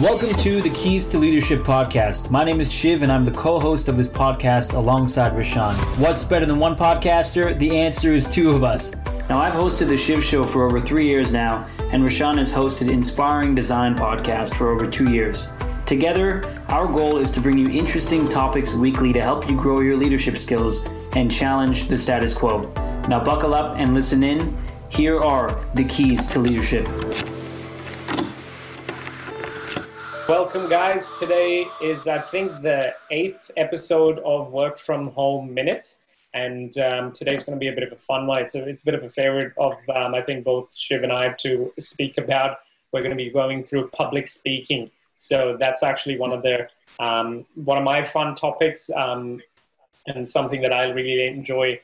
[0.00, 2.30] Welcome to the Keys to Leadership podcast.
[2.30, 5.74] My name is Shiv, and I'm the co host of this podcast alongside Rashawn.
[6.00, 7.58] What's better than one podcaster?
[7.58, 8.94] The answer is two of us.
[9.28, 12.90] Now, I've hosted the Shiv Show for over three years now, and Rashawn has hosted
[12.90, 15.48] Inspiring Design podcast for over two years.
[15.84, 19.98] Together, our goal is to bring you interesting topics weekly to help you grow your
[19.98, 20.86] leadership skills
[21.16, 22.62] and challenge the status quo.
[23.08, 24.56] Now, buckle up and listen in.
[24.88, 26.88] Here are the keys to leadership.
[30.28, 31.10] Welcome, guys.
[31.18, 36.02] Today is, I think, the eighth episode of Work from Home Minutes.
[36.34, 38.42] And um, today's going to be a bit of a fun one.
[38.42, 41.10] It's a, it's a bit of a favorite of, um, I think, both Shiv and
[41.10, 42.58] I to speak about.
[42.92, 44.90] We're going to be going through public speaking.
[45.16, 46.68] So that's actually one of the
[47.02, 49.40] um, one of my fun topics um,
[50.06, 51.80] and something that I really enjoy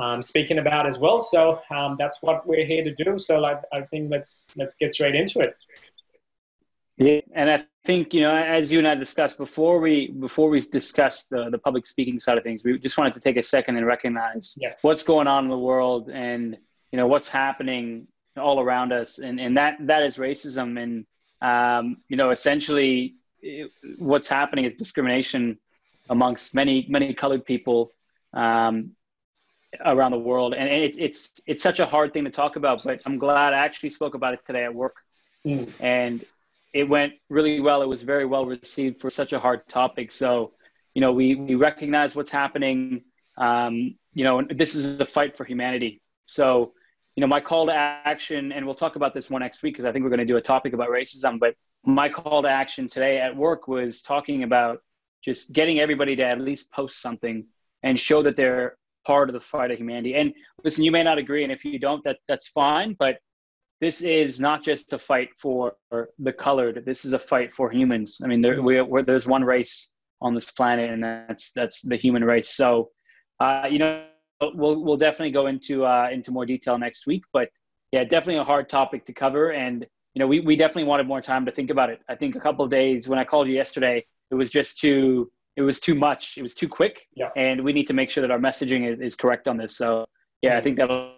[0.00, 1.20] um, speaking about as well.
[1.20, 3.18] So um, that's what we're here to do.
[3.18, 5.58] So I, I think let's let's get straight into it.
[7.02, 10.60] Yeah, and I think you know, as you and I discussed before we before we
[10.60, 13.76] discussed the the public speaking side of things, we just wanted to take a second
[13.76, 14.78] and recognize yes.
[14.82, 16.56] what's going on in the world and
[16.92, 21.04] you know what's happening all around us, and and that that is racism, and
[21.40, 25.58] um, you know, essentially, it, what's happening is discrimination
[26.08, 27.90] amongst many many colored people
[28.32, 28.92] um,
[29.84, 32.84] around the world, and it's it's it's such a hard thing to talk about.
[32.84, 34.96] But I'm glad I actually spoke about it today at work,
[35.44, 35.72] Mm.
[35.80, 36.24] and
[36.72, 37.82] it went really well.
[37.82, 40.12] It was very well received for such a hard topic.
[40.12, 40.52] So,
[40.94, 43.02] you know, we we recognize what's happening.
[43.36, 46.00] Um, you know, this is a fight for humanity.
[46.26, 46.72] So,
[47.16, 49.84] you know, my call to action, and we'll talk about this one next week because
[49.84, 51.38] I think we're going to do a topic about racism.
[51.38, 54.80] But my call to action today at work was talking about
[55.22, 57.46] just getting everybody to at least post something
[57.82, 60.14] and show that they're part of the fight of humanity.
[60.14, 60.32] And
[60.64, 62.94] listen, you may not agree, and if you don't, that that's fine.
[62.98, 63.18] But
[63.82, 65.74] this is not just a fight for
[66.20, 66.84] the colored.
[66.86, 68.20] This is a fight for humans.
[68.22, 72.22] I mean, there, we, there's one race on this planet, and that's that's the human
[72.24, 72.50] race.
[72.50, 72.90] So,
[73.40, 74.04] uh, you know,
[74.54, 77.24] we'll we'll definitely go into uh, into more detail next week.
[77.32, 77.48] But
[77.90, 81.20] yeah, definitely a hard topic to cover, and you know, we we definitely wanted more
[81.20, 82.00] time to think about it.
[82.08, 85.32] I think a couple of days when I called you yesterday, it was just too
[85.56, 86.38] it was too much.
[86.38, 87.30] It was too quick, Yeah.
[87.36, 89.76] and we need to make sure that our messaging is, is correct on this.
[89.76, 90.06] So
[90.40, 91.16] yeah, I think that'll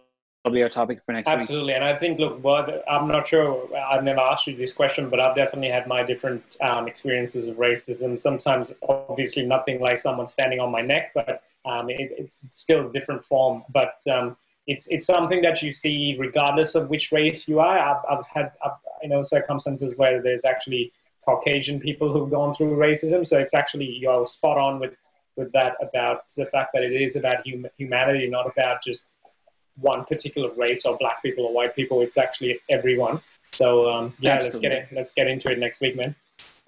[0.52, 1.36] be our topic for next week.
[1.36, 2.40] Absolutely, and I think, look,
[2.88, 3.68] I'm not sure.
[3.76, 7.56] I've never asked you this question, but I've definitely had my different um, experiences of
[7.56, 8.18] racism.
[8.18, 12.92] Sometimes, obviously, nothing like someone standing on my neck, but um, it, it's still a
[12.92, 13.64] different form.
[13.70, 17.78] But um, it's it's something that you see regardless of which race you are.
[17.78, 18.52] I've, I've had
[19.02, 20.92] you know circumstances where there's actually
[21.24, 23.26] Caucasian people who've gone through racism.
[23.26, 24.94] So it's actually you're spot on with
[25.36, 29.12] with that about the fact that it is about hum- humanity, not about just
[29.80, 32.00] one particular race or black people or white people.
[32.00, 33.20] It's actually everyone.
[33.52, 34.88] So um, yeah, let's get it.
[34.92, 36.14] Let's get into it next week, man.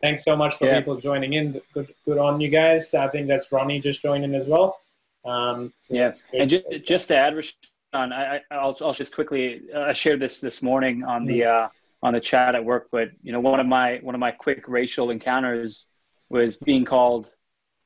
[0.03, 0.79] Thanks so much for Yeah.
[0.79, 1.61] people joining in.
[1.73, 2.95] Good, good on you guys.
[2.95, 4.79] I think that's Ronnie just joining in as well.
[5.25, 6.13] Um, so Yeah.
[6.35, 9.63] And just, just to add, Rashawn, I, I'll, I'll just quickly.
[9.75, 11.69] Uh, I shared this this morning on the uh,
[12.03, 12.89] on the chat at work.
[12.93, 15.87] But you know, one of my one of my quick racial encounters
[16.29, 17.33] was being called,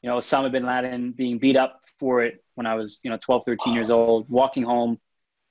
[0.02, 3.18] you know, Osama bin Laden, being beat up for it when I was you know
[3.22, 4.98] 12, 13 years old, walking home,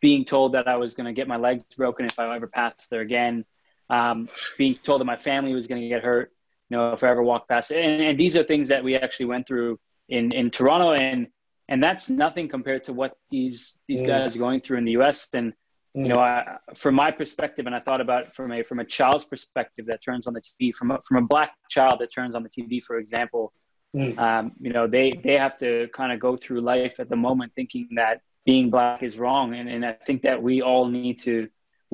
[0.02, 2.90] being told that I was going to get my legs broken if I ever passed
[2.90, 3.46] there again,
[3.90, 4.28] um,
[4.58, 6.32] being told that my family was going to get hurt,
[6.70, 7.84] you know, if I ever walked past it.
[7.84, 11.28] And, and these are things that we actually went through in in Toronto and
[11.68, 14.08] and that's nothing compared to what these these Mm.
[14.08, 15.28] guys are going through in the U.S.
[15.34, 15.54] And
[15.98, 16.04] Mm.
[16.04, 18.86] you know, I, from my perspective, and I thought about it from a from a
[18.86, 22.36] child's perspective that turns on the TV, from a, from a black child that turns
[22.36, 23.52] on the TV, for example,
[23.96, 24.18] Mm.
[24.20, 27.52] um, you know, they they have to kind of go through life at the moment
[27.56, 31.36] thinking that being black is wrong, and and I think that we all need to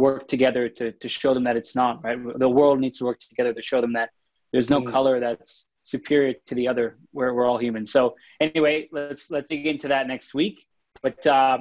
[0.05, 2.19] work together to to show them that it's not right.
[2.45, 4.09] The world needs to work together to show them that
[4.53, 4.91] there's no Mm.
[4.95, 5.53] color that's
[5.95, 6.87] superior to the other.
[7.17, 7.83] We're we're all human.
[7.95, 8.01] So
[8.45, 10.57] anyway, let's let's dig into that next week.
[11.05, 11.59] But um,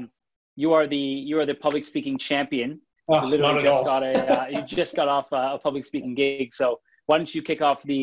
[0.62, 2.70] you are the you are the public speaking champion.
[3.08, 6.14] Oh, You literally just got a uh, you just got off a, a public speaking
[6.22, 6.48] gig.
[6.60, 6.66] So
[7.06, 8.02] why don't you kick off the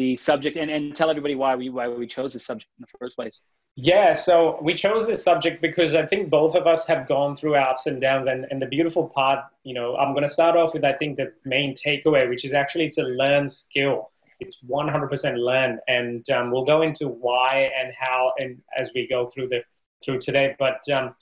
[0.00, 2.92] the subject and, and tell everybody why we why we chose this subject in the
[3.02, 3.36] first place?
[3.74, 7.54] Yeah, so we chose this subject because I think both of us have gone through
[7.54, 8.26] our ups and downs.
[8.26, 11.16] And, and the beautiful part, you know, I'm going to start off with, I think,
[11.16, 14.10] the main takeaway, which is actually it's a learned skill.
[14.40, 15.78] It's 100% learned.
[15.88, 19.62] And um, we'll go into why and how and as we go through the
[20.04, 20.54] through today.
[20.58, 21.14] But um,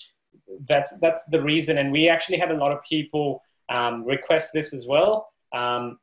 [0.69, 1.79] that's that's the reason.
[1.79, 5.33] And we actually had a lot of people um, request this as well.
[5.53, 6.01] Um,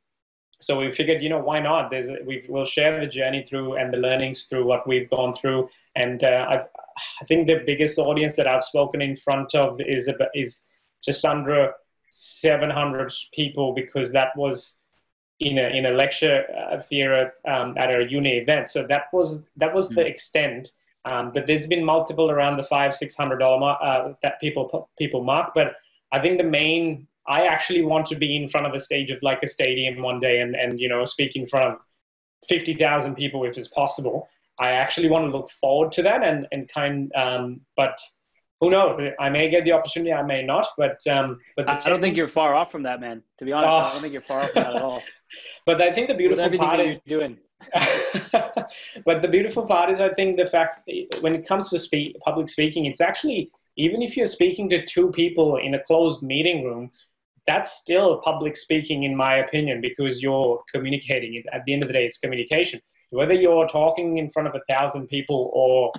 [0.60, 1.90] so we figured, you know, why not?
[1.90, 5.32] There's a, we've, we'll share the journey through and the learnings through what we've gone
[5.32, 5.68] through.
[5.94, 6.66] And uh, I've,
[7.20, 10.66] I think the biggest audience that I've spoken in front of is about, is
[11.04, 11.72] just under
[12.10, 14.82] 700 people because that was
[15.40, 18.68] in a in a lecture uh, theater um, at a uni event.
[18.68, 19.96] So that was that was mm-hmm.
[19.96, 20.70] the extent.
[21.04, 24.90] Um, but there's been multiple around the five six hundred dollar mark uh, that people
[24.98, 25.52] people mark.
[25.54, 25.76] But
[26.12, 29.22] I think the main I actually want to be in front of a stage of
[29.22, 31.80] like a stadium one day and and you know speak in front of
[32.48, 34.28] fifty thousand people if it's possible.
[34.60, 37.98] I actually want to look forward to that and and kind um, but
[38.60, 39.12] who knows?
[39.20, 40.66] I may get the opportunity, I may not.
[40.76, 43.22] But um, but I don't think you're far off from that, man.
[43.38, 43.76] To be honest, oh.
[43.76, 45.02] I don't think you're far off from that at all.
[45.66, 47.38] but I think the beautiful part is doing.
[49.04, 50.88] but the beautiful part is, I think the fact
[51.20, 55.10] when it comes to speak, public speaking, it's actually even if you're speaking to two
[55.12, 56.90] people in a closed meeting room,
[57.48, 61.42] that's still public speaking, in my opinion, because you're communicating.
[61.50, 62.78] At the end of the day, it's communication.
[63.08, 65.90] Whether you're talking in front of a thousand people or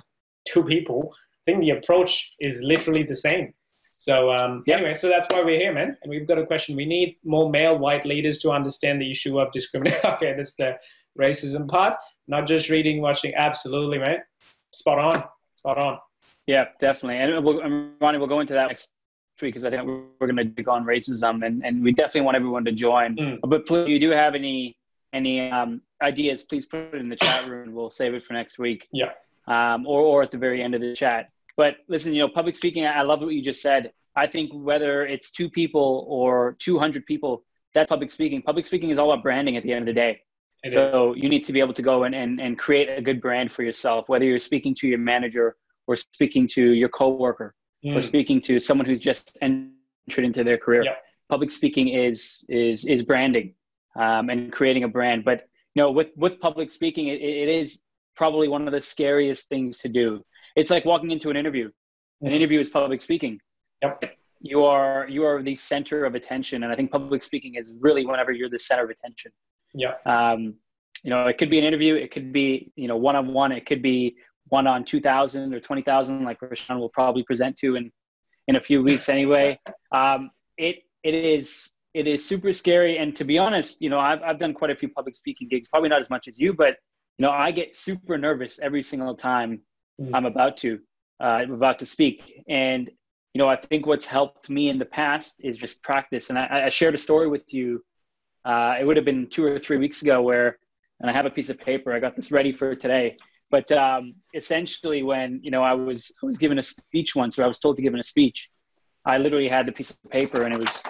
[0.48, 3.52] two people, I think the approach is literally the same.
[3.90, 4.78] So um, yep.
[4.78, 5.96] anyway, so that's why we're here, man.
[6.02, 6.76] And we've got a question.
[6.76, 10.00] We need more male white leaders to understand the issue of discrimination.
[10.04, 10.76] okay, that's the
[11.18, 11.96] racism part.
[12.28, 13.34] Not just reading, watching.
[13.34, 14.18] Absolutely, man.
[14.72, 15.24] Spot on.
[15.54, 15.98] Spot on.
[16.46, 17.18] Yeah, definitely.
[17.18, 17.60] And we'll,
[18.00, 18.88] Ronnie, we'll go into that next
[19.42, 22.36] week because I think we're going to dig on racism, and, and we definitely want
[22.36, 23.16] everyone to join.
[23.16, 23.38] Mm.
[23.42, 24.76] But please, if you do have any
[25.12, 27.74] any um, ideas, please put it in the chat room.
[27.74, 28.86] We'll save it for next week.
[28.92, 29.12] Yeah
[29.50, 31.30] um, or, or at the very end of the chat.
[31.56, 33.92] But listen, you know, public speaking, I love what you just said.
[34.16, 37.44] I think whether it's two people or 200 people,
[37.74, 40.22] that public speaking, public speaking is all about branding at the end of the day.
[40.62, 41.22] It so is.
[41.22, 43.62] you need to be able to go and, and, and create a good brand for
[43.62, 45.56] yourself, whether you're speaking to your manager
[45.86, 47.54] or speaking to your coworker
[47.84, 47.96] mm.
[47.96, 50.84] or speaking to someone who's just entered into their career.
[50.84, 51.02] Yep.
[51.28, 53.54] Public speaking is, is, is branding
[53.96, 55.24] um, and creating a brand.
[55.24, 57.80] But, you know, with, with public speaking, it, it is
[58.16, 60.24] probably one of the scariest things to do.
[60.56, 61.66] It's like walking into an interview.
[61.66, 62.34] An mm-hmm.
[62.34, 63.40] interview is public speaking.
[63.82, 64.16] Yep.
[64.42, 68.06] You are you are the center of attention, and I think public speaking is really
[68.06, 69.32] whenever you're the center of attention.
[69.74, 69.94] Yeah.
[70.06, 70.54] Um,
[71.02, 71.94] you know, it could be an interview.
[71.94, 73.52] It could be you know one on one.
[73.52, 74.16] It could be
[74.48, 77.90] one on two thousand or twenty thousand, like Rashawn will probably present to in
[78.48, 79.58] in a few weeks anyway.
[79.92, 84.22] um, it it is it is super scary, and to be honest, you know, I've
[84.22, 85.68] I've done quite a few public speaking gigs.
[85.68, 86.76] Probably not as much as you, but
[87.20, 89.60] you know, I get super nervous every single time
[90.00, 90.14] mm-hmm.
[90.14, 90.80] I'm about to,
[91.22, 92.42] uh, I'm about to speak.
[92.48, 92.90] And,
[93.34, 96.30] you know, I think what's helped me in the past is just practice.
[96.30, 97.84] And I, I shared a story with you.
[98.46, 100.58] Uh, it would have been two or three weeks ago where,
[100.98, 103.18] and I have a piece of paper, I got this ready for today.
[103.50, 107.44] But um, essentially when, you know, I was, I was given a speech once or
[107.44, 108.48] I was told to give a speech,
[109.04, 110.82] I literally had the piece of paper and it was,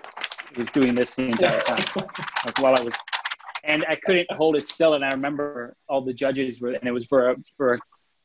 [0.52, 1.84] it was doing this the entire time,
[2.44, 2.94] like while I was
[3.64, 4.94] and I couldn't hold it still.
[4.94, 7.78] And I remember all the judges were, and it was for a, for a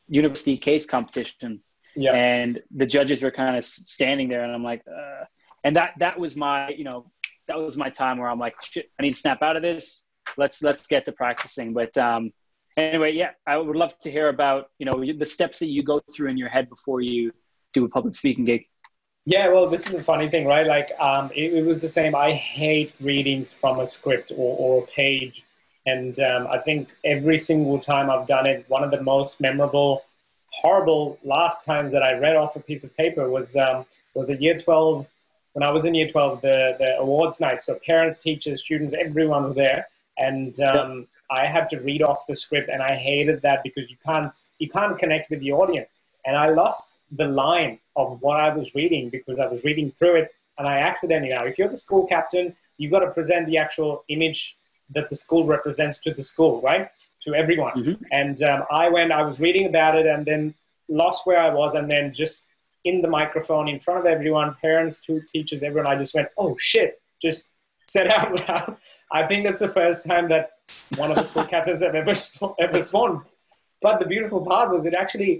[0.07, 1.61] university case competition.
[1.95, 2.13] Yeah.
[2.13, 5.25] And the judges were kind of standing there, and I'm like, uh,
[5.63, 7.11] and that that was my, you know,
[7.47, 10.03] that was my time where I'm like, shit, I need to snap out of this.
[10.37, 11.73] Let's let's get to practicing.
[11.73, 12.31] But um,
[12.77, 16.01] anyway, yeah, I would love to hear about you know the steps that you go
[16.13, 17.31] through in your head before you
[17.73, 18.65] do a public speaking gig.
[19.27, 20.67] Yeah, well, this is the funny thing, right?
[20.67, 22.13] Like, um, it, it, was the same.
[22.15, 25.43] I hate reading from a script or, or a page.
[25.87, 30.03] And um, I think every single time I've done it, one of the most memorable,
[30.49, 34.37] horrible last times that I read off a piece of paper was um, was a
[34.37, 35.07] year 12,
[35.53, 37.61] when I was in year 12, the, the awards night.
[37.61, 39.87] So parents, teachers, students, everyone was there.
[40.17, 43.97] And um, I had to read off the script, and I hated that because you
[44.05, 45.91] can't you can't connect with the audience.
[46.25, 50.15] And I lost the line of what I was reading because I was reading through
[50.15, 53.57] it and I accidentally now if you're the school captain you've got to present the
[53.57, 54.57] actual image
[54.93, 56.89] that the school represents to the school right?
[57.21, 57.73] To everyone.
[57.73, 58.03] Mm-hmm.
[58.11, 60.53] and um, I went I was reading about it and then
[60.87, 62.45] lost where I was and then just
[62.83, 66.55] in the microphone in front of everyone parents two teachers everyone I just went oh
[66.59, 67.51] shit just
[67.95, 68.77] said out loud
[69.19, 70.43] I think that's the first time that
[71.01, 72.15] one of the school captains have ever
[72.65, 73.21] ever sworn
[73.81, 75.33] but the beautiful part was it actually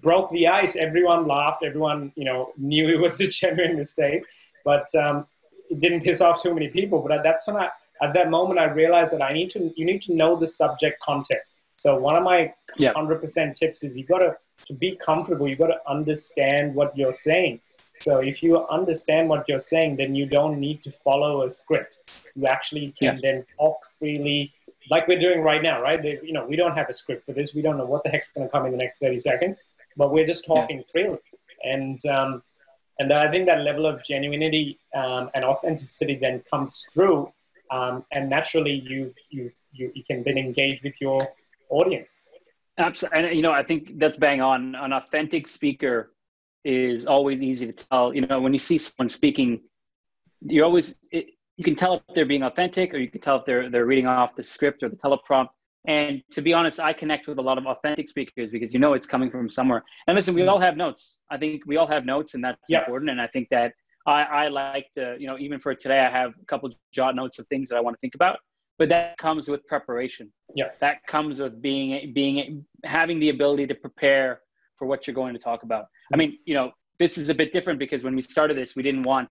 [0.00, 0.76] broke the ice.
[0.76, 1.62] Everyone laughed.
[1.62, 4.24] Everyone, you know, knew it was a genuine mistake,
[4.64, 5.26] but um,
[5.70, 7.00] it didn't piss off too many people.
[7.06, 7.70] But that's when I,
[8.02, 11.00] at that moment, I realized that I need to, you need to know the subject
[11.00, 11.40] content.
[11.76, 12.92] So one of my yeah.
[12.92, 17.12] 100% tips is you got to, to be comfortable, you got to understand what you're
[17.12, 17.60] saying.
[18.00, 21.98] So if you understand what you're saying, then you don't need to follow a script.
[22.34, 23.20] You actually can yeah.
[23.22, 24.52] then talk freely,
[24.90, 26.00] like we're doing right now, right?
[26.00, 27.54] They, you know, we don't have a script for this.
[27.54, 29.56] We don't know what the heck's going to come in the next 30 seconds
[29.96, 30.92] but we're just talking yeah.
[30.92, 31.18] freely.
[31.64, 32.42] And um,
[32.98, 37.32] and I think that level of genuinity um, and authenticity then comes through,
[37.70, 41.28] um, and naturally you, you you you can then engage with your
[41.70, 42.22] audience.
[42.78, 44.74] Absolutely, and you know I think that's bang on.
[44.74, 46.12] An authentic speaker
[46.66, 48.12] is always easy to tell.
[48.14, 49.60] You know when you see someone speaking,
[50.40, 53.44] you always it, you can tell if they're being authentic or you can tell if
[53.44, 55.50] they're they're reading off the script or the teleprompt.
[55.88, 58.94] And to be honest i connect with a lot of authentic speakers because you know
[58.94, 59.84] it's coming from somewhere.
[60.08, 61.20] And listen we all have notes.
[61.30, 62.80] I think we all have notes and that's yeah.
[62.80, 63.10] important.
[63.10, 63.72] And i think that
[64.06, 67.38] I, I like to you know even for today i have a couple jot notes
[67.38, 68.38] of things that i want to think about
[68.78, 70.30] but that comes with preparation.
[70.54, 70.66] Yeah.
[70.80, 74.40] That comes with being being having the ability to prepare
[74.76, 75.86] for what you're going to talk about.
[76.12, 78.82] I mean you know this is a bit different because when we started this we
[78.82, 79.28] didn't want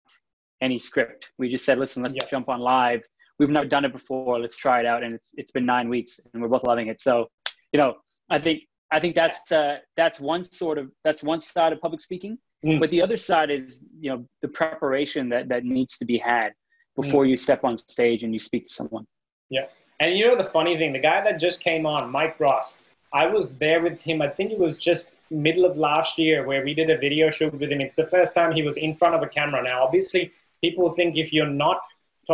[0.62, 1.30] any script.
[1.38, 2.30] We just said listen let's yeah.
[2.30, 3.04] jump on live.
[3.38, 4.40] We've never done it before.
[4.40, 5.04] Let's try it out.
[5.04, 7.02] And it's it's been nine weeks and we're both loving it.
[7.02, 7.30] So
[7.76, 7.96] you know
[8.30, 8.62] i think
[8.92, 12.38] i think that's uh, that's one sort of that's one side of public speaking.
[12.66, 12.80] Mm.
[12.80, 16.54] but the other side is you know the preparation that that needs to be had
[16.96, 17.32] before mm.
[17.32, 19.06] you step on stage and you speak to someone.
[19.50, 19.66] Yeah.
[20.00, 20.94] And you know the funny thing?
[20.94, 22.82] The guy that just came on mike ross
[23.14, 24.22] i was there with him.
[24.22, 27.54] I think it was just middle of last year where we did a video shoot
[27.54, 27.82] with him.
[27.82, 29.64] It's the first time he was in front of a camera.
[29.64, 30.32] Now obviously
[30.62, 31.82] people think if you're not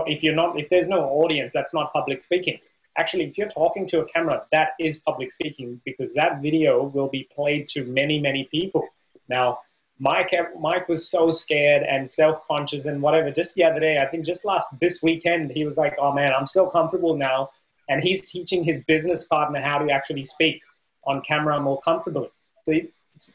[0.08, 2.60] if you're not if there's no audience that's not public speaking.
[2.98, 7.10] Actually if you're talking to a camera that is public speaking because that video will
[7.10, 8.88] be played to many many people.
[9.30, 9.60] Now
[10.00, 13.32] mike eh, mike was so scared and self-conscious and whatever.
[13.32, 16.34] Just the other day i think just last this weekend he was like oh man
[16.38, 17.50] i'm so comfortable now
[17.92, 20.62] and he's teaching his business partner how to actually speak
[21.04, 22.30] on camera more comfortably
[22.66, 22.74] so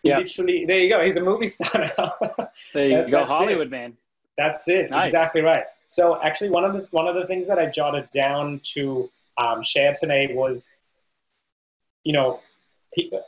[0.03, 0.19] yeah.
[0.19, 2.15] literally there you go he's a movie star now
[2.75, 3.71] there you that, go hollywood it.
[3.71, 3.97] man
[4.37, 5.07] that's it nice.
[5.07, 8.61] exactly right so actually, one of the one of the things that I jotted down
[8.75, 10.69] to um, share today was,
[12.05, 12.41] you know,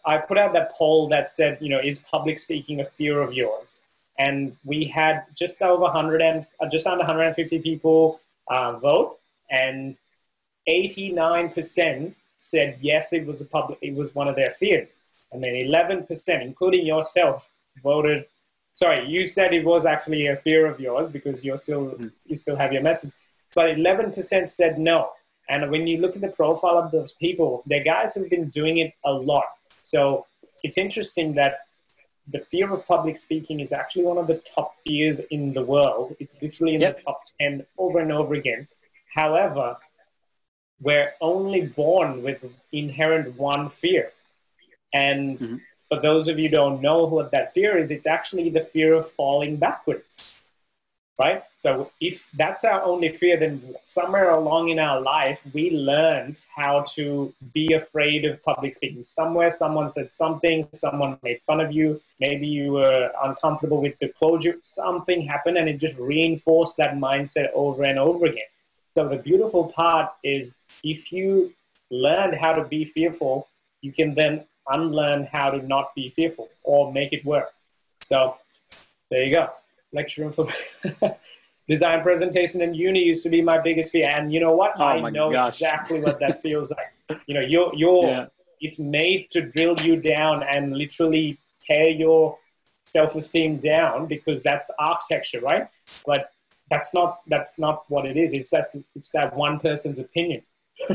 [0.04, 3.32] I put out that poll that said, you know, is public speaking a fear of
[3.32, 3.78] yours?
[4.18, 9.18] And we had just over 100 and uh, just under 150 people uh, vote,
[9.50, 9.98] and
[10.68, 14.96] 89% said yes, it was a public, it was one of their fears,
[15.32, 17.48] and then 11%, including yourself,
[17.82, 18.26] voted
[18.78, 22.12] sorry, you said it was actually a fear of yours because you're still mm.
[22.26, 23.12] you still have your message,
[23.54, 25.10] but 11% said no.
[25.48, 28.78] And when you look at the profile of those people, they're guys who've been doing
[28.78, 29.48] it a lot.
[29.82, 30.26] So
[30.62, 31.52] it's interesting that
[32.34, 36.14] the fear of public speaking is actually one of the top fears in the world.
[36.20, 36.98] It's literally in yep.
[36.98, 38.68] the top 10 over and over again.
[39.14, 39.78] However,
[40.80, 44.12] we're only born with inherent one fear.
[44.92, 45.56] And mm-hmm
[45.88, 49.10] for those of you don't know what that fear is, it's actually the fear of
[49.10, 50.32] falling backwards.
[51.18, 51.42] Right?
[51.56, 56.84] So if that's our only fear, then somewhere along in our life, we learned how
[56.94, 59.02] to be afraid of public speaking.
[59.02, 64.10] Somewhere someone said something, someone made fun of you, maybe you were uncomfortable with the
[64.10, 68.46] closure, something happened and it just reinforced that mindset over and over again.
[68.98, 71.52] So the beautiful part is if you
[71.92, 73.46] learn how to be fearful,
[73.80, 77.50] you can then unlearn how to not be fearful or make it work.
[78.02, 78.38] So
[79.08, 79.50] there you go.
[79.92, 80.48] Lecture room for
[81.68, 84.08] design presentation in uni used to be my biggest fear.
[84.08, 84.72] And you know what?
[84.76, 85.54] Oh I know gosh.
[85.54, 87.20] exactly what that feels like.
[87.28, 88.26] You know, you're, you're yeah.
[88.60, 92.36] it's made to drill you down and literally tear your
[92.86, 95.68] self-esteem down because that's architecture, right?
[96.04, 96.32] But
[96.70, 98.32] that's not that's not what it is.
[98.32, 100.42] It's that's it's that one person's opinion.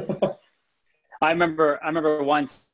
[1.21, 2.65] I remember I remember once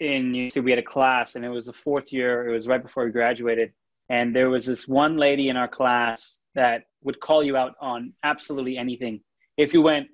[0.00, 3.04] in we had a class and it was the fourth year it was right before
[3.04, 3.72] we graduated
[4.08, 8.12] and there was this one lady in our class that would call you out on
[8.22, 9.20] absolutely anything
[9.56, 10.08] if you went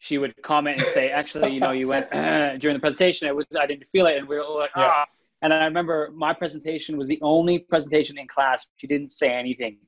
[0.00, 2.10] she would comment and say actually you know you went
[2.60, 4.80] during the presentation it was i didn't feel it and we were all like ah.
[4.80, 5.04] Yeah.
[5.42, 9.78] and i remember my presentation was the only presentation in class she didn't say anything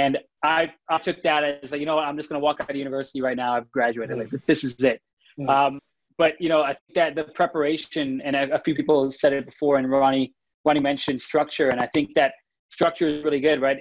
[0.00, 2.58] and i i took that as like you know what i'm just going to walk
[2.60, 5.00] out of university right now i've graduated like this is it
[5.38, 5.48] mm-hmm.
[5.48, 5.80] um,
[6.20, 9.46] but you know, I think that the preparation, and a, a few people said it
[9.46, 10.34] before, and Ronnie
[10.66, 12.32] Ronnie mentioned structure, and I think that
[12.68, 13.78] structure is really good, right?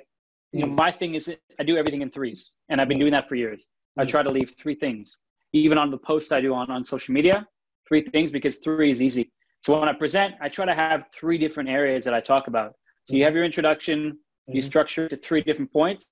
[0.53, 0.75] You know, mm.
[0.75, 3.67] my thing is I do everything in threes, and I've been doing that for years.
[3.97, 5.17] I try to leave three things,
[5.51, 7.45] even on the post I do on on social media,
[7.85, 9.33] three things because three is easy.
[9.65, 12.71] So when I present, I try to have three different areas that I talk about.
[13.03, 14.17] So you have your introduction,
[14.53, 14.67] you mm-hmm.
[14.67, 16.05] structure it to three different points,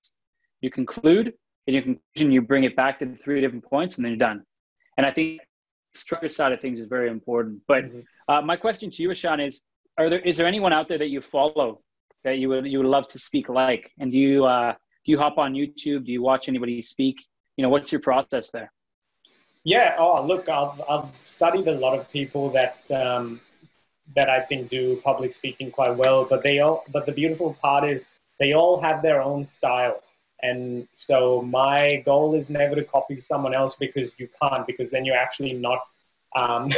[0.62, 1.34] you conclude,
[1.68, 4.20] and your conclusion, you bring it back to the three different points, and then you're
[4.20, 4.44] done.
[4.98, 5.42] And I think
[5.94, 7.62] structure side of things is very important.
[7.68, 8.00] But mm-hmm.
[8.28, 9.62] uh, my question to you, Ashan, is:
[9.98, 11.82] Are there is there anyone out there that you follow
[12.24, 13.92] that you would you would love to speak like?
[14.00, 14.74] And do you uh,
[15.06, 16.06] do you hop on YouTube?
[16.06, 17.18] Do you watch anybody speak?
[17.56, 18.72] You know, what's your process there?
[19.64, 19.96] Yeah.
[19.98, 23.42] Oh, look, I've I've studied a lot of people that um,
[24.16, 26.26] that I think do public speaking quite well.
[26.26, 28.06] But they all but the beautiful part is
[28.40, 30.02] they all have their own style.
[30.44, 35.04] And so my goal is never to copy someone else because you can't, because then
[35.06, 35.80] you're actually not.
[36.36, 36.70] Um,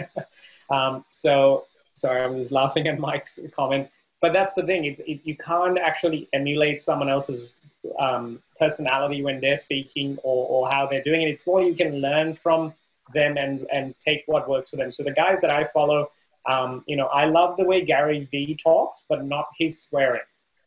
[0.70, 3.88] um, so sorry, I was laughing at Mike's comment,
[4.20, 4.84] but that's the thing.
[4.84, 7.50] It's it, you can't actually emulate someone else's
[7.98, 11.30] um, personality when they're speaking or, or how they're doing it.
[11.30, 12.74] It's more you can learn from
[13.14, 14.92] them and, and take what works for them.
[14.92, 16.10] So the guys that I follow,
[16.46, 20.22] um, you know, I love the way Gary Vee talks, but not his swearing,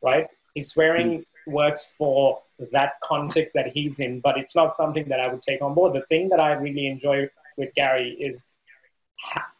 [0.05, 0.27] right?
[0.53, 1.25] He's swearing mm.
[1.51, 5.61] works for that context that he's in, but it's not something that I would take
[5.61, 5.93] on board.
[5.93, 8.45] The thing that I really enjoy with Gary is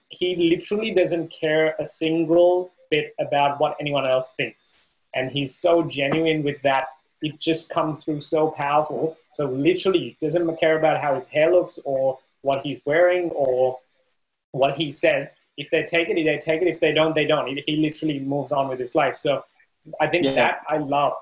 [0.09, 4.71] he literally doesn't care a single bit about what anyone else thinks.
[5.13, 6.87] And he's so genuine with that.
[7.21, 9.17] It just comes through so powerful.
[9.33, 13.79] So literally doesn't care about how his hair looks or what he's wearing or
[14.51, 15.29] what he says.
[15.57, 16.67] If they take it, they take it.
[16.67, 17.47] If they don't, they don't.
[17.65, 19.15] He literally moves on with his life.
[19.15, 19.43] So
[19.99, 20.35] I think yeah.
[20.35, 21.13] that I love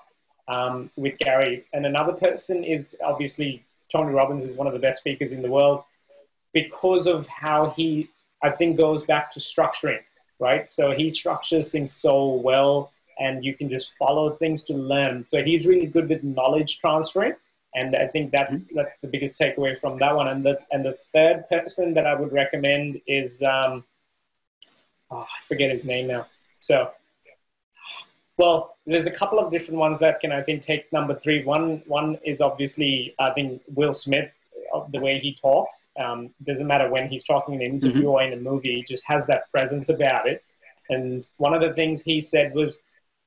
[0.47, 1.65] um, with Gary.
[1.73, 5.49] And another person is obviously Tony Robbins is one of the best speakers in the
[5.49, 5.83] world
[6.53, 8.09] because of how he,
[8.41, 9.99] I think, goes back to structuring,
[10.39, 10.69] right?
[10.69, 15.25] So he structures things so well and you can just follow things to learn.
[15.27, 17.33] So he's really good with knowledge transferring.
[17.75, 18.77] And I think that's mm-hmm.
[18.77, 20.27] that's the biggest takeaway from that one.
[20.27, 23.83] And the and the third person that I would recommend is um,
[25.09, 26.27] oh, I forget his name now.
[26.59, 26.91] So
[28.37, 31.43] well, there's a couple of different ones that can I think take number three.
[31.43, 34.31] One one is obviously I think Will Smith,
[34.73, 35.89] uh, the way he talks.
[35.99, 38.09] Um, doesn't matter when he's talking in an interview mm-hmm.
[38.09, 40.43] or in a movie, he just has that presence about it.
[40.89, 42.81] And one of the things he said was,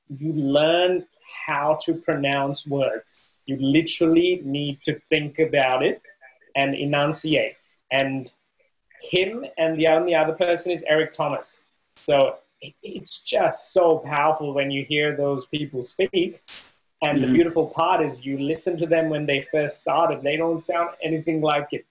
[0.09, 1.07] you learn
[1.47, 3.21] how to pronounce words.
[3.47, 6.03] You literally need to think about it
[6.55, 7.57] and enunciate.
[7.91, 8.33] And
[9.01, 11.65] him and the only other person is Eric Thomas.
[11.97, 16.43] So it's just so powerful when you hear those people speak.
[17.03, 17.27] And mm-hmm.
[17.27, 20.91] the beautiful part is you listen to them when they first started, they don't sound
[21.03, 21.85] anything like it.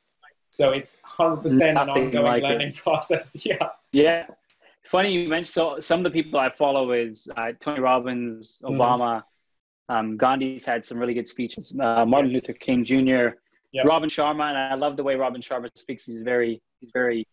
[0.52, 2.76] So it's 100% Nothing an ongoing like learning it.
[2.84, 3.36] process.
[3.46, 3.70] yeah.
[3.92, 4.26] Yeah.
[4.84, 8.80] Funny you mentioned, so some of the people I follow is uh, Tony Robbins, mm-hmm.
[8.80, 9.24] Obama,
[9.90, 9.96] mm.
[9.96, 12.48] um, Gandhi's had some really good speeches, uh, Martin yes.
[12.48, 13.38] Luther King Jr.,
[13.72, 13.86] yep.
[13.86, 16.06] Robin Sharma, and I love the way Robin Sharma speaks.
[16.06, 17.28] He's very, he's very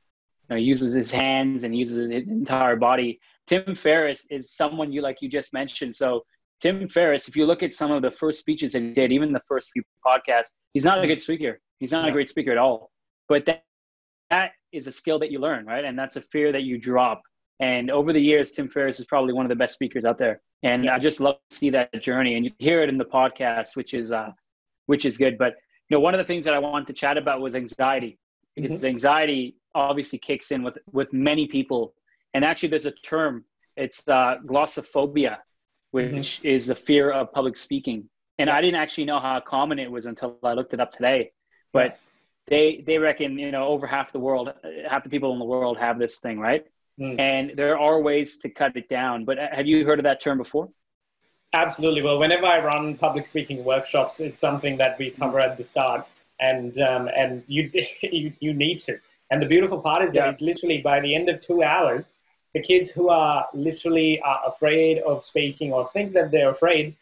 [0.51, 3.21] know, uses his hands and uses his entire body.
[3.47, 5.95] Tim Ferriss is someone you like you just mentioned.
[5.97, 6.23] So
[6.61, 9.33] Tim Ferriss, if you look at some of the first speeches that he did, even
[9.33, 11.59] the first few podcasts, he's not a good speaker.
[11.79, 12.91] He's not a great speaker at all.
[13.29, 13.65] But that,
[14.31, 15.85] that is a skill that you learn, right?
[15.85, 17.21] And that's a fear that you drop.
[17.61, 20.41] And over the years, Tim Ferriss is probably one of the best speakers out there.
[20.63, 22.37] And I just love to see that journey.
[22.37, 24.31] And you hear it in the podcast, which is uh,
[24.87, 25.39] which is good.
[25.39, 25.55] But
[25.89, 28.19] you know, one of the things that I wanted to chat about was anxiety,
[28.55, 28.87] because mm-hmm.
[28.87, 31.95] anxiety obviously kicks in with with many people.
[32.35, 33.45] And actually there's a term
[33.77, 35.39] it's uh, glossophobia
[35.93, 36.47] which mm-hmm.
[36.47, 38.09] is the fear of public speaking.
[38.39, 41.33] And i didn't actually know how common it was until i looked it up today.
[41.73, 41.99] But
[42.49, 44.53] they they reckon you know over half the world
[44.89, 46.67] half the people in the world have this thing right?
[47.01, 47.19] Mm.
[47.19, 49.25] and there are ways to cut it down.
[49.25, 50.69] But uh, have you heard of that term before?
[51.55, 52.03] Absolutely.
[52.03, 56.07] Well whenever i run public speaking workshops it's something that we cover at the start.
[56.41, 57.71] And um, and you,
[58.03, 58.99] you you need to
[59.33, 60.31] and the beautiful part is yeah.
[60.31, 62.11] that literally by the end of two hours,
[62.53, 66.95] the kids who are literally are afraid of speaking or think that they're afraid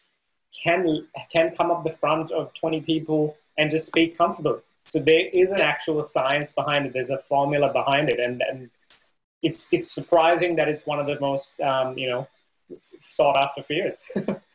[0.63, 4.61] can can come up the front of 20 people and just speak comfortably.
[4.85, 6.93] So there is an actual science behind it.
[6.93, 8.69] There's a formula behind it, and and
[9.43, 12.27] it's it's surprising that it's one of the most um, you know
[13.01, 14.03] sought after fears.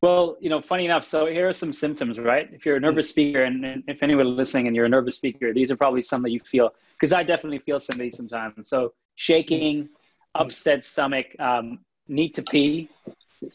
[0.00, 2.48] Well, you know, funny enough, so here are some symptoms, right?
[2.52, 5.52] If you're a nervous speaker, and, and if anyone listening and you're a nervous speaker,
[5.52, 8.68] these are probably some that you feel, because I definitely feel some of these sometimes.
[8.68, 9.88] So shaking,
[10.36, 12.88] upset stomach, um, need to pee,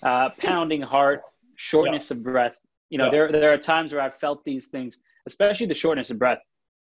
[0.03, 1.21] uh, pounding heart,
[1.56, 2.17] shortness yeah.
[2.17, 2.58] of breath.
[2.89, 3.12] You know, yeah.
[3.12, 6.39] there, there are times where I've felt these things, especially the shortness of breath.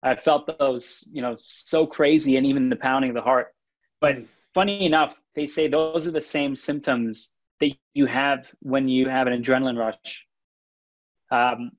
[0.01, 3.53] I felt those, you know, so crazy and even the pounding of the heart.
[4.01, 4.25] But mm.
[4.55, 9.27] funny enough, they say those are the same symptoms that you have when you have
[9.27, 10.25] an adrenaline rush.
[11.31, 11.71] Um,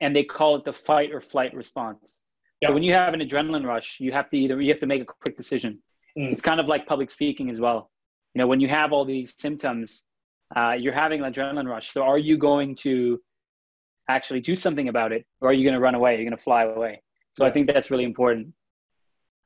[0.00, 2.22] and they call it the fight or flight response.
[2.60, 2.68] Yep.
[2.68, 5.02] So when you have an adrenaline rush, you have to either you have to make
[5.02, 5.80] a quick decision.
[6.18, 6.32] Mm.
[6.32, 7.90] It's kind of like public speaking as well.
[8.34, 10.04] You know, when you have all these symptoms,
[10.56, 11.92] uh, you're having an adrenaline rush.
[11.92, 13.20] So are you going to
[14.08, 16.16] actually do something about it, or are you going to run away?
[16.16, 17.02] You're going to fly away.
[17.32, 17.50] So yeah.
[17.50, 18.52] I think that's really important.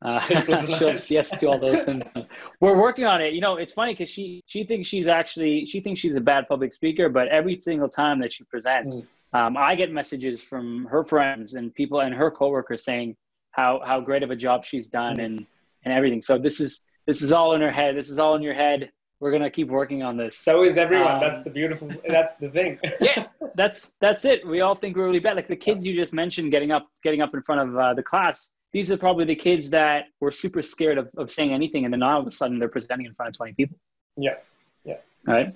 [0.01, 0.21] Uh,
[1.11, 2.05] yes to all those and
[2.61, 3.35] we're working on it.
[3.35, 6.47] You know it's funny because she she thinks she's actually she thinks she's a bad
[6.49, 9.41] public speaker but every single time that she presents mm.
[9.41, 13.17] um, i get messages from her friends and people and her coworkers saying
[13.51, 15.25] how how great of a job she's done mm.
[15.25, 15.47] and
[15.85, 16.23] and everything.
[16.23, 17.97] So this is this is all in her head.
[17.97, 18.91] This is all in your head.
[19.21, 20.39] We're gonna keep working on this.
[20.39, 21.13] So is everyone.
[21.13, 22.79] Um, that's the beautiful that's the thing.
[23.01, 24.47] Yeah that's that's it.
[24.47, 25.37] We all think we're really bad.
[25.37, 28.03] Like the kids you just mentioned getting up getting up in front of uh, the
[28.03, 31.93] class these are probably the kids that were super scared of, of saying anything and
[31.93, 33.79] then all of a sudden they're presenting in front of 20 people
[34.17, 34.35] yeah
[34.85, 35.51] yeah all right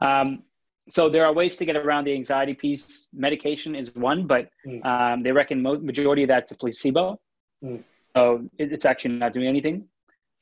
[0.00, 0.42] um,
[0.88, 3.08] so there are ways to get around the anxiety piece.
[3.12, 4.84] Medication is one, but mm.
[4.84, 7.20] um, they reckon mo- majority of that's a placebo.
[7.62, 7.82] Mm.
[8.16, 9.86] So it, it's actually not doing anything.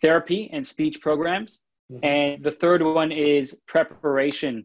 [0.02, 1.62] Therapy and speech programs.
[1.92, 2.04] Mm.
[2.04, 4.64] And the third one is preparation,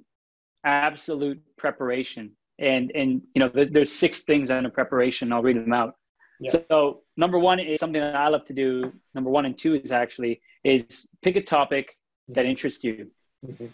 [0.63, 2.31] absolute preparation.
[2.59, 5.33] And and you know there's six things under preparation.
[5.33, 5.95] I'll read them out.
[6.41, 6.61] Yeah.
[6.69, 8.91] So number one is something that I love to do.
[9.15, 11.97] Number one and two is actually is pick a topic
[12.29, 13.11] that interests you.
[13.45, 13.67] Mm-hmm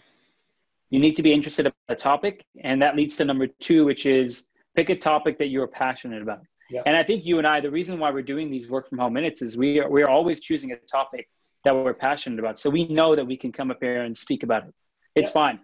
[0.90, 4.06] you need to be interested in a topic and that leads to number two which
[4.06, 6.82] is pick a topic that you're passionate about yeah.
[6.86, 9.12] and i think you and i the reason why we're doing these work from home
[9.12, 11.28] minutes is we are, we're always choosing a topic
[11.64, 14.42] that we're passionate about so we know that we can come up here and speak
[14.42, 14.74] about it
[15.14, 15.32] it's yeah.
[15.34, 15.60] fine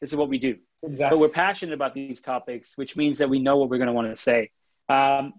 [0.00, 1.16] this is what we do exactly.
[1.16, 3.92] but we're passionate about these topics which means that we know what we're going to
[3.92, 4.50] want to say
[4.90, 5.34] um,